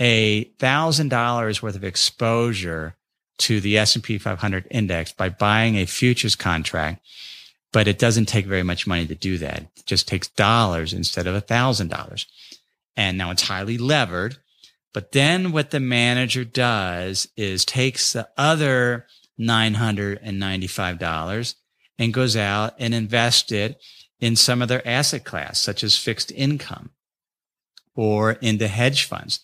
a 0.00 0.44
thousand 0.58 1.10
dollars 1.10 1.62
worth 1.62 1.76
of 1.76 1.84
exposure 1.84 2.96
to 3.38 3.60
the 3.60 3.76
S&P 3.78 4.18
500 4.18 4.66
index 4.70 5.12
by 5.12 5.28
buying 5.28 5.76
a 5.76 5.86
futures 5.86 6.36
contract, 6.36 7.04
but 7.72 7.88
it 7.88 7.98
doesn't 7.98 8.26
take 8.26 8.46
very 8.46 8.62
much 8.62 8.86
money 8.86 9.06
to 9.06 9.14
do 9.14 9.38
that. 9.38 9.62
It 9.76 9.86
just 9.86 10.06
takes 10.06 10.28
dollars 10.28 10.92
instead 10.92 11.26
of 11.26 11.34
a 11.34 11.40
thousand 11.40 11.88
dollars. 11.88 12.26
And 12.96 13.16
now 13.16 13.30
it's 13.30 13.42
highly 13.42 13.78
levered. 13.78 14.36
But 14.92 15.12
then 15.12 15.52
what 15.52 15.70
the 15.70 15.80
manager 15.80 16.44
does 16.44 17.28
is 17.36 17.64
takes 17.64 18.12
the 18.12 18.28
other 18.36 19.06
$995 19.40 21.54
and 21.98 22.12
goes 22.12 22.36
out 22.36 22.74
and 22.78 22.92
invests 22.94 23.50
it 23.52 23.80
in 24.20 24.36
some 24.36 24.60
other 24.60 24.82
asset 24.84 25.24
class, 25.24 25.58
such 25.58 25.82
as 25.82 25.96
fixed 25.96 26.30
income 26.30 26.90
or 27.94 28.32
into 28.32 28.68
hedge 28.68 29.04
funds. 29.04 29.40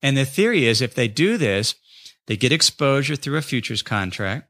And 0.00 0.16
the 0.16 0.24
theory 0.24 0.66
is 0.66 0.80
if 0.80 0.94
they 0.94 1.08
do 1.08 1.36
this, 1.36 1.74
they 2.26 2.36
get 2.36 2.52
exposure 2.52 3.16
through 3.16 3.36
a 3.36 3.42
futures 3.42 3.82
contract. 3.82 4.48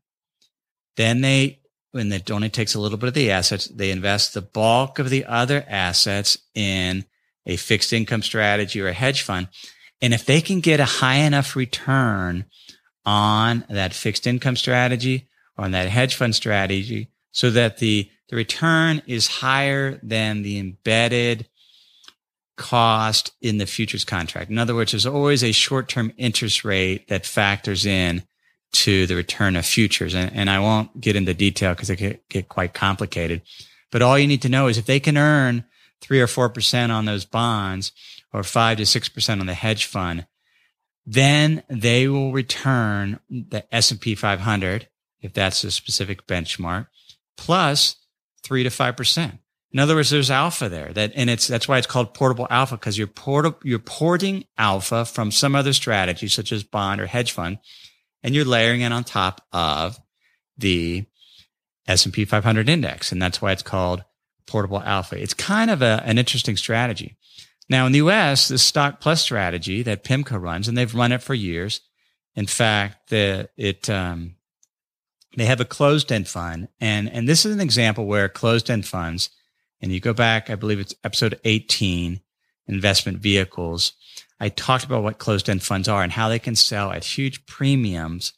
Then 0.97 1.23
they 1.23 1.61
when 1.95 2.11
it 2.11 2.29
only 2.29 2.49
takes 2.49 2.75
a 2.75 2.81
little 2.81 2.99
bit 2.99 3.07
of 3.07 3.15
the 3.15 3.31
assets, 3.31 3.69
they 3.69 3.93
invest 3.93 4.35
the 4.35 4.43
bulk 4.43 4.99
of 4.99 5.11
the 5.11 5.25
other 5.27 5.65
assets 5.69 6.37
in 6.53 7.05
a 7.47 7.55
fixed 7.55 7.93
income 7.93 8.21
strategy 8.23 8.81
or 8.81 8.89
a 8.89 8.93
hedge 8.93 9.23
fund. 9.23 9.47
And 10.03 10.13
if 10.13 10.27
they 10.27 10.41
can 10.41 10.59
get 10.59 10.81
a 10.81 10.85
high 10.85 11.19
enough 11.19 11.55
return 11.55 12.47
on 13.07 13.65
that 13.71 13.95
fixed 13.95 14.27
income 14.27 14.57
strategy 14.57 15.29
or 15.57 15.67
on 15.67 15.71
that 15.71 15.89
hedge 15.89 16.17
fund 16.17 16.35
strategy 16.35 17.13
so 17.31 17.49
that 17.51 17.79
the, 17.79 18.11
the 18.29 18.35
return 18.35 19.01
is 19.07 19.29
higher 19.29 20.01
than 20.03 20.43
the 20.43 20.59
embedded 20.59 21.49
cost 22.57 23.31
in 23.41 23.59
the 23.59 23.67
futures 23.67 24.05
contract. 24.05 24.51
In 24.51 24.59
other 24.59 24.75
words, 24.75 24.91
there's 24.91 25.07
always 25.07 25.45
a 25.45 25.53
short 25.53 25.89
term 25.89 26.13
interest 26.17 26.65
rate 26.65 27.07
that 27.07 27.25
factors 27.25 27.87
in 27.87 28.25
to 28.75 29.07
the 29.07 29.15
return 29.15 29.57
of 29.57 29.65
futures. 29.65 30.15
And, 30.15 30.33
and 30.35 30.51
I 30.51 30.59
won't 30.59 31.01
get 31.01 31.17
into 31.17 31.33
detail 31.33 31.75
because 31.75 31.91
it 31.91 31.97
can 31.97 32.19
get 32.29 32.49
quite 32.49 32.75
complicated. 32.75 33.43
But 33.91 34.03
all 34.03 34.19
you 34.19 34.27
need 34.27 34.43
to 34.43 34.49
know 34.49 34.67
is 34.67 34.77
if 34.77 34.87
they 34.87 35.01
can 35.01 35.17
earn 35.17 35.65
three 36.01 36.21
or 36.21 36.27
four 36.27 36.49
percent 36.49 36.93
on 36.93 37.05
those 37.05 37.25
bonds 37.25 37.93
or 38.33 38.43
five 38.43 38.79
to 38.79 38.87
six 38.87 39.09
percent 39.09 39.41
on 39.41 39.47
the 39.47 39.55
hedge 39.55 39.87
fund, 39.87 40.27
then 41.07 41.63
they 41.69 42.09
will 42.09 42.33
return 42.33 43.21
the 43.31 43.65
S&P 43.75 44.15
500, 44.15 44.89
if 45.21 45.33
that's 45.33 45.63
a 45.63 45.71
specific 45.71 46.27
benchmark, 46.27 46.89
plus 47.37 47.97
three 48.43 48.65
to 48.65 48.71
five 48.71 48.97
percent. 48.97 49.39
In 49.73 49.81
other 49.81 49.97
words, 49.97 50.11
there's 50.11 50.31
alpha 50.31 50.69
there 50.69 50.93
that, 50.93 51.13
and 51.15 51.29
it's, 51.29 51.49
that's 51.49 51.67
why 51.67 51.79
it's 51.79 51.87
called 51.87 52.15
portable 52.15 52.47
alpha 52.49 52.77
because 52.77 52.97
you're 52.97 53.07
port, 53.07 53.57
you're 53.65 53.81
porting 53.81 54.45
alpha 54.57 55.05
from 55.05 55.31
some 55.31 55.55
other 55.57 55.73
strategy, 55.73 56.29
such 56.29 56.53
as 56.53 56.63
bond 56.63 57.01
or 57.01 57.07
hedge 57.07 57.33
fund 57.33 57.59
and 58.25 58.35
you're 58.35 58.45
layering 58.45 58.81
it 58.81 58.91
on 58.91 59.05
top 59.05 59.47
of 59.53 60.01
the 60.57 61.05
S&P 61.87 62.25
500 62.25 62.69
index. 62.69 63.13
And 63.13 63.21
that's 63.21 63.41
why 63.43 63.53
it's 63.53 63.63
called 63.63 64.03
portable 64.47 64.81
alpha. 64.81 65.21
It's 65.21 65.35
kind 65.35 65.71
of 65.71 65.83
a, 65.83 66.03
an 66.05 66.19
interesting 66.19 66.57
strategy. 66.57 67.17
Now 67.69 67.87
in 67.87 67.93
the 67.93 67.99
US, 67.99 68.49
the 68.49 68.59
stock 68.59 69.01
plus 69.01 69.23
strategy 69.23 69.83
that 69.83 70.05
PIMCO 70.05 70.41
runs, 70.41 70.67
and 70.67 70.77
they've 70.77 70.95
run 70.95 71.13
it 71.13 71.23
for 71.23 71.35
years. 71.35 71.83
In 72.35 72.47
fact, 72.47 73.11
the, 73.11 73.51
it, 73.57 73.89
um, 73.89 74.37
they 75.37 75.45
have 75.45 75.61
a 75.61 75.67
closed 75.67 76.11
end 76.11 76.27
fund. 76.27 76.69
And, 76.81 77.11
and 77.11 77.29
this 77.29 77.45
is 77.45 77.55
an 77.55 77.61
example 77.61 78.07
where 78.07 78.29
closed 78.29 78.71
end 78.71 78.87
funds, 78.87 79.31
and 79.81 79.93
you 79.93 80.01
go 80.01 80.15
back, 80.15 80.49
I 80.49 80.55
believe 80.55 80.81
it's 80.81 80.95
episode 81.05 81.39
18, 81.45 82.21
investment 82.67 83.19
vehicles, 83.19 83.93
I 84.41 84.49
talked 84.49 84.85
about 84.85 85.03
what 85.03 85.19
closed 85.19 85.49
end 85.49 85.63
funds 85.63 85.89
are 85.89 86.03
and 86.03 86.13
how 86.13 86.29
they 86.29 86.39
can 86.39 86.57
sell 86.57 86.93
at 86.93 87.05
huge 87.05 87.47
premiums 87.47 88.33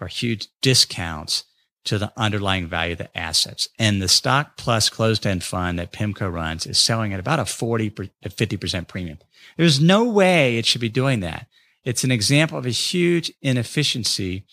or 0.00 0.06
huge 0.06 0.48
discounts 0.60 1.44
to 1.84 1.98
the 1.98 2.12
underlying 2.16 2.66
value 2.66 2.92
of 2.92 2.98
the 2.98 3.18
assets. 3.18 3.68
And 3.78 4.00
the 4.00 4.08
stock 4.08 4.56
plus 4.56 4.88
closed 4.88 5.26
end 5.26 5.42
fund 5.42 5.78
that 5.78 5.92
PIMCO 5.92 6.32
runs 6.32 6.66
is 6.66 6.78
selling 6.78 7.12
at 7.12 7.20
about 7.20 7.40
a 7.40 7.44
40 7.44 7.90
to 7.90 8.10
50% 8.28 8.88
premium. 8.88 9.18
There's 9.56 9.80
no 9.80 10.04
way 10.04 10.58
it 10.58 10.66
should 10.66 10.80
be 10.80 10.88
doing 10.88 11.20
that. 11.20 11.46
It's 11.84 12.04
an 12.04 12.12
example 12.12 12.56
of 12.56 12.66
a 12.66 12.70
huge 12.70 13.32
inefficiency 13.42 14.44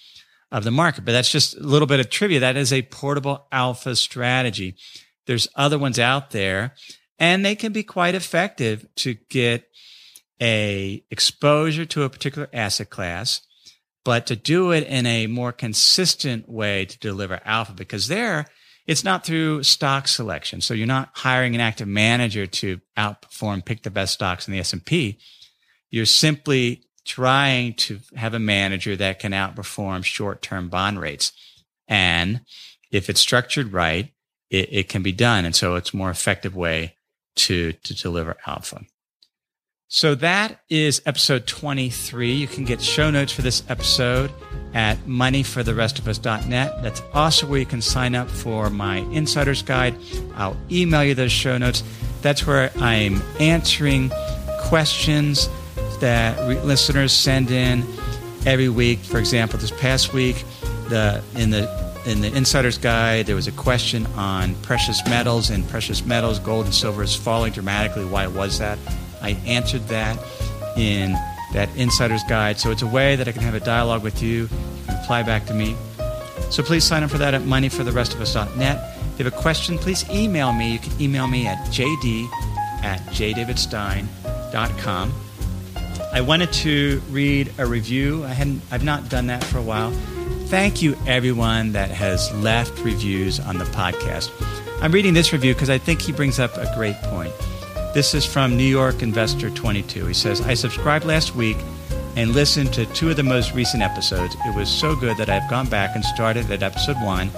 of 0.52 0.64
the 0.64 0.72
market. 0.72 1.06
But 1.06 1.12
that's 1.12 1.32
just 1.32 1.56
a 1.56 1.64
little 1.64 1.88
bit 1.88 2.00
of 2.00 2.10
trivia. 2.10 2.40
That 2.40 2.58
is 2.58 2.74
a 2.74 2.82
portable 2.82 3.46
alpha 3.52 3.96
strategy. 3.96 4.76
There's 5.28 5.48
other 5.56 5.78
ones 5.78 6.00
out 6.00 6.32
there 6.32 6.74
and 7.20 7.46
they 7.46 7.56
can 7.56 7.74
be 7.74 7.84
quite 7.84 8.16
effective 8.16 8.88
to 8.96 9.16
get 9.30 9.68
a 10.42 11.04
exposure 11.12 11.86
to 11.86 12.04
a 12.04 12.10
particular 12.10 12.50
asset 12.54 12.90
class, 12.90 13.42
but 14.06 14.26
to 14.28 14.36
do 14.36 14.72
it 14.72 14.88
in 14.88 15.06
a 15.06 15.28
more 15.28 15.52
consistent 15.52 16.48
way 16.48 16.86
to 16.86 16.98
deliver 17.00 17.42
alpha 17.46 17.74
because 17.74 18.08
there 18.08 18.48
it's 18.90 19.04
not 19.04 19.24
through 19.24 19.62
stock 19.62 20.08
selection. 20.08 20.62
So 20.62 20.74
you're 20.74 20.88
not 20.88 21.12
hiring 21.14 21.54
an 21.54 21.62
active 21.62 21.88
manager 21.88 22.48
to 22.48 22.82
outperform, 22.98 23.64
pick 23.64 23.84
the 23.84 23.92
best 23.92 24.16
stocks 24.16 24.48
in 24.48 24.52
the 24.52 24.60
S&P. 24.60 25.20
You're 25.92 26.08
simply 26.08 26.86
trying 27.06 27.76
to 27.76 28.00
have 28.16 28.34
a 28.34 28.40
manager 28.40 28.96
that 28.96 29.20
can 29.20 29.32
outperform 29.32 30.04
short-term 30.04 30.70
bond 30.70 31.00
rates. 31.00 31.34
And 31.88 32.42
if 32.92 33.12
it's 33.12 33.22
structured 33.22 33.74
right, 33.74 34.12
it, 34.50 34.70
it 34.72 34.90
can 34.90 35.04
be 35.04 35.12
done. 35.12 35.46
And 35.46 35.56
so 35.56 35.76
it's 35.76 35.94
a 35.94 35.98
more 35.98 36.10
effective 36.10 36.56
way 36.56 36.96
to, 37.36 37.74
to 37.74 37.94
deliver 37.96 38.38
alpha. 38.46 38.82
So 39.92 40.14
that 40.16 40.60
is 40.70 41.02
episode 41.08 41.48
23. 41.48 42.32
You 42.32 42.48
can 42.48 42.64
get 42.64 42.80
show 42.80 43.10
notes 43.10 43.32
for 43.32 43.42
this 43.42 43.64
episode 43.70 44.32
at 44.76 45.00
moneyfortherestofus.net. 45.00 46.84
That's 46.84 47.02
also 47.12 47.48
where 47.48 47.60
you 47.60 47.66
can 47.66 47.82
sign 47.82 48.14
up 48.14 48.30
for 48.30 48.70
my 48.70 48.98
insider's 48.98 49.64
guide. 49.64 49.96
I'll 50.36 50.56
email 50.72 51.04
you 51.04 51.16
those 51.16 51.32
show 51.32 51.58
notes. 51.58 51.82
That's 52.22 52.46
where 52.46 52.72
I'm 52.78 53.20
answering 53.40 54.12
questions 54.62 55.50
that 56.02 56.38
re- 56.48 56.62
listeners 56.62 57.12
send 57.12 57.50
in 57.50 57.84
every 58.46 58.70
week. 58.70 59.00
For 59.00 59.18
example, 59.18 59.58
this 59.58 59.72
past 59.72 60.14
week, 60.14 60.46
the 60.90 61.24
in 61.36 61.50
the 61.50 61.89
in 62.06 62.22
the 62.22 62.36
insider's 62.36 62.78
guide, 62.78 63.26
there 63.26 63.36
was 63.36 63.48
a 63.48 63.52
question 63.52 64.06
on 64.16 64.56
precious 64.56 65.06
metals 65.08 65.50
and 65.50 65.68
precious 65.70 66.06
metals, 66.06 66.40
gold 66.40 66.66
and 66.66 66.74
silver 66.74 67.04
is 67.04 67.16
falling 67.16 67.54
dramatically. 67.54 68.06
Why 68.06 68.28
was 68.28 68.60
that? 68.60 68.80
I 69.22 69.32
answered 69.46 69.88
that 69.90 70.18
in 70.78 71.14
that 71.54 71.70
insider's 71.76 72.24
guide. 72.24 72.60
So 72.60 72.72
it's 72.72 72.82
a 72.82 72.88
way 72.88 73.16
that 73.16 73.28
I 73.28 73.32
can 73.32 73.42
have 73.42 73.56
a 73.56 73.60
dialogue 73.60 74.04
with 74.04 74.22
you. 74.22 74.48
Can 74.86 75.00
reply 75.00 75.24
back 75.24 75.46
to 75.48 75.54
me. 75.54 75.76
So 76.50 76.64
please 76.64 76.84
sign 76.84 77.04
up 77.04 77.12
for 77.12 77.18
that 77.18 77.34
at 77.34 77.42
moneyfortherestofus.net. 77.42 78.98
If 79.14 79.20
you 79.20 79.26
have 79.26 79.34
a 79.34 79.42
question, 79.42 79.78
please 79.78 80.10
email 80.10 80.54
me. 80.54 80.74
You 80.74 80.80
can 80.80 81.02
email 81.02 81.28
me 81.28 81.48
at 81.48 81.58
jd 81.68 82.30
at 82.84 83.02
jdavidstein.com. 83.08 85.14
I 86.12 86.22
wanted 86.22 86.52
to 86.54 87.02
read 87.10 87.54
a 87.58 87.66
review. 87.66 88.24
I 88.24 88.30
hadn't 88.30 88.62
I've 88.72 88.84
not 88.84 89.10
done 89.10 89.28
that 89.28 89.44
for 89.44 89.60
a 89.60 89.62
while. 89.62 89.94
Thank 90.50 90.82
you, 90.82 90.98
everyone 91.06 91.74
that 91.74 91.92
has 91.92 92.34
left 92.34 92.80
reviews 92.84 93.40
on 93.40 93.60
the 93.60 93.66
podcast. 93.66 94.32
I'm 94.82 94.92
reading 94.92 95.14
this 95.14 95.32
review 95.32 95.54
because 95.54 95.70
I 95.70 95.78
think 95.78 96.02
he 96.02 96.12
brings 96.12 96.40
up 96.40 96.58
a 96.58 96.74
great 96.76 96.96
point. 97.04 97.32
This 97.94 98.16
is 98.16 98.26
from 98.26 98.58
New 98.58 98.64
York 98.64 99.04
Investor 99.04 99.52
22. 99.52 100.08
He 100.08 100.14
says, 100.16 100.42
I 100.42 100.56
subscribed 100.56 101.06
last 101.06 101.36
week 101.36 101.58
and 102.16 102.32
listened 102.32 102.74
to 102.74 102.88
two 102.88 103.12
of 103.12 103.16
the 103.16 103.22
most 103.22 103.54
recent 103.54 103.84
episodes. 103.84 104.36
It 104.44 104.56
was 104.56 104.72
so 104.72 104.96
good 104.96 105.18
that 105.18 105.30
I've 105.30 105.48
gone 105.52 105.68
back 105.68 105.96
and 105.96 106.04
started 106.04 106.50
at 106.50 106.64
episode 106.64 106.98
one 106.98 107.30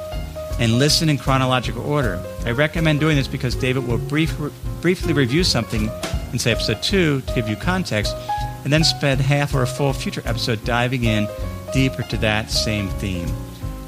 and 0.62 0.80
listened 0.80 1.12
in 1.12 1.17
chronological 1.17 1.86
order. 1.86 2.24
I 2.45 2.52
recommend 2.52 3.02
doing 3.02 3.17
this 3.17 3.28
because 3.28 3.56
David 3.56 3.86
will 3.86 3.97
brief, 3.97 4.34
briefly 4.80 5.12
review 5.12 5.43
something 5.43 5.91
in, 6.32 6.39
say, 6.39 6.54
episode 6.54 6.82
two 6.82 7.19
to 7.19 7.34
give 7.34 7.50
you 7.50 7.58
context, 7.58 8.15
and 8.63 8.71
then 8.71 8.86
spend 8.86 9.19
half 9.19 9.54
or 9.54 9.63
a 9.63 9.67
full 9.67 9.91
future 9.91 10.24
episode 10.24 10.63
diving 10.63 11.04
in 11.04 11.28
deeper 11.72 12.04
to 12.04 12.18
that 12.18 12.52
same 12.52 12.90
theme. 12.90 13.30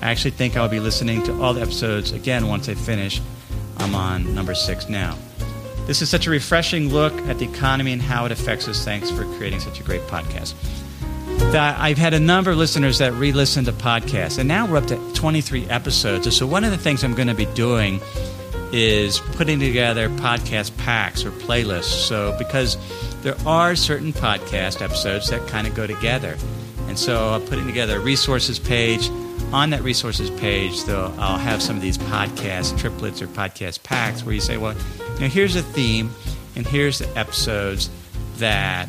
I 0.02 0.12
actually 0.12 0.32
think 0.32 0.58
I'll 0.58 0.68
be 0.68 0.80
listening 0.80 1.24
to 1.24 1.42
all 1.42 1.54
the 1.54 1.62
episodes 1.62 2.12
again 2.12 2.48
once 2.48 2.68
I 2.68 2.76
finish. 2.76 3.22
I'm 3.78 3.96
on 3.96 4.36
number 4.36 4.54
six 4.54 4.90
now. 4.90 5.18
This 5.86 6.02
is 6.02 6.10
such 6.10 6.28
a 6.28 6.30
refreshing 6.30 6.90
look 6.90 7.14
at 7.28 7.40
the 7.40 7.46
economy 7.46 7.92
and 7.92 8.02
how 8.02 8.26
it 8.26 8.32
affects 8.32 8.68
us. 8.68 8.84
Thanks 8.84 9.12
for 9.12 9.26
creating 9.38 9.60
such 9.60 9.80
a 9.80 9.84
great 9.84 10.02
podcast. 10.04 10.54
I've 11.56 11.98
had 11.98 12.14
a 12.14 12.20
number 12.20 12.52
of 12.52 12.58
listeners 12.58 12.98
that 12.98 13.14
re 13.14 13.32
listen 13.32 13.66
to 13.66 13.72
podcasts, 13.72 14.40
and 14.40 14.48
now 14.48 14.66
we're 14.66 14.78
up 14.78 14.88
to 14.88 15.14
23 15.14 15.68
episodes. 15.68 16.36
So, 16.36 16.48
one 16.48 16.64
of 16.64 16.72
the 16.72 16.78
things 16.78 17.04
I'm 17.04 17.14
going 17.14 17.28
to 17.28 17.36
be 17.36 17.46
doing 17.48 18.02
is 18.72 19.20
putting 19.20 19.60
together 19.60 20.10
podcast 20.10 20.76
packs 20.78 21.26
or 21.26 21.32
playlists. 21.32 22.08
So, 22.08 22.36
because 22.40 22.78
there 23.22 23.36
are 23.46 23.76
certain 23.76 24.14
podcast 24.14 24.82
episodes 24.82 25.30
that 25.30 25.48
kind 25.48 25.68
of 25.68 25.76
go 25.76 25.86
together. 25.86 26.38
And 26.94 27.00
so 27.00 27.30
I'm 27.30 27.42
putting 27.42 27.66
together 27.66 27.98
a 27.98 28.00
resources 28.00 28.60
page. 28.60 29.10
On 29.52 29.72
that 29.72 29.82
resources 29.82 30.30
page, 30.30 30.84
though, 30.84 31.12
I'll 31.18 31.40
have 31.40 31.60
some 31.60 31.76
of 31.76 31.82
these 31.82 31.98
podcast 31.98 32.78
triplets 32.78 33.20
or 33.20 33.26
podcast 33.26 33.82
packs 33.82 34.24
where 34.24 34.36
you 34.36 34.40
say, 34.40 34.58
well, 34.58 34.76
you 35.16 35.22
know, 35.22 35.28
here's 35.28 35.56
a 35.56 35.64
theme, 35.64 36.12
and 36.56 36.68
here's 36.68 37.00
the 37.00 37.10
episodes 37.18 37.90
that 38.36 38.88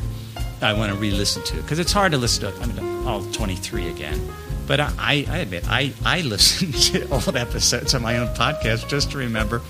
I 0.61 0.73
want 0.73 0.93
to 0.93 0.99
re-listen 0.99 1.43
to 1.45 1.55
because 1.55 1.79
it's 1.79 1.91
hard 1.91 2.11
to 2.11 2.19
listen 2.19 2.53
to 2.53 2.61
I 2.61 2.67
mean, 2.67 3.07
all 3.07 3.23
23 3.23 3.87
again. 3.87 4.21
But 4.67 4.81
I, 4.81 5.25
I 5.27 5.37
admit 5.39 5.67
I, 5.67 5.91
I 6.05 6.21
listen 6.25 6.73
to 6.73 7.09
old 7.09 7.35
episodes 7.35 7.95
of 7.95 8.03
my 8.03 8.19
own 8.19 8.27
podcast 8.35 8.87
just 8.87 9.09
to 9.13 9.17
remember 9.17 9.61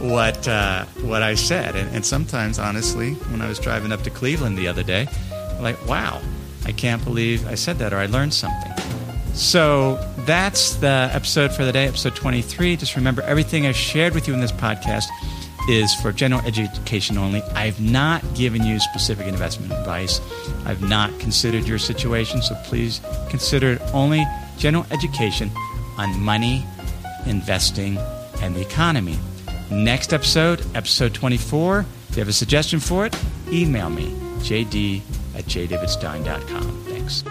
what 0.00 0.48
uh, 0.48 0.84
what 1.02 1.22
I 1.22 1.36
said. 1.36 1.76
And, 1.76 1.94
and 1.94 2.04
sometimes, 2.04 2.58
honestly, 2.58 3.12
when 3.30 3.40
I 3.40 3.48
was 3.48 3.60
driving 3.60 3.92
up 3.92 4.02
to 4.02 4.10
Cleveland 4.10 4.58
the 4.58 4.66
other 4.66 4.82
day, 4.82 5.06
I'm 5.32 5.62
like, 5.62 5.86
wow, 5.86 6.20
I 6.68 6.72
can't 6.72 7.02
believe 7.02 7.48
I 7.48 7.54
said 7.54 7.78
that 7.78 7.94
or 7.94 7.96
I 7.96 8.06
learned 8.06 8.34
something. 8.34 8.72
So 9.32 9.96
that's 10.26 10.74
the 10.74 11.08
episode 11.12 11.50
for 11.50 11.64
the 11.64 11.72
day, 11.72 11.88
episode 11.88 12.14
23. 12.14 12.76
Just 12.76 12.94
remember 12.94 13.22
everything 13.22 13.66
I've 13.66 13.76
shared 13.76 14.14
with 14.14 14.28
you 14.28 14.34
in 14.34 14.40
this 14.40 14.52
podcast 14.52 15.06
is 15.70 15.94
for 15.94 16.12
general 16.12 16.42
education 16.42 17.16
only. 17.16 17.40
I've 17.54 17.80
not 17.80 18.22
given 18.34 18.64
you 18.64 18.78
specific 18.80 19.26
investment 19.26 19.72
advice. 19.72 20.20
I've 20.66 20.82
not 20.82 21.18
considered 21.18 21.66
your 21.66 21.78
situation, 21.78 22.42
so 22.42 22.54
please 22.64 23.00
consider 23.30 23.78
only 23.94 24.26
general 24.58 24.84
education 24.90 25.50
on 25.96 26.20
money, 26.20 26.66
investing, 27.24 27.96
and 28.42 28.54
the 28.54 28.60
economy. 28.60 29.18
Next 29.70 30.12
episode, 30.12 30.66
episode 30.74 31.14
24. 31.14 31.86
If 32.10 32.16
you 32.16 32.20
have 32.20 32.28
a 32.28 32.32
suggestion 32.32 32.78
for 32.78 33.06
it, 33.06 33.18
email 33.50 33.88
me, 33.88 34.10
jd 34.40 35.00
at 35.38 35.44
jdavidstein.com. 35.46 36.84
Thanks. 36.84 37.24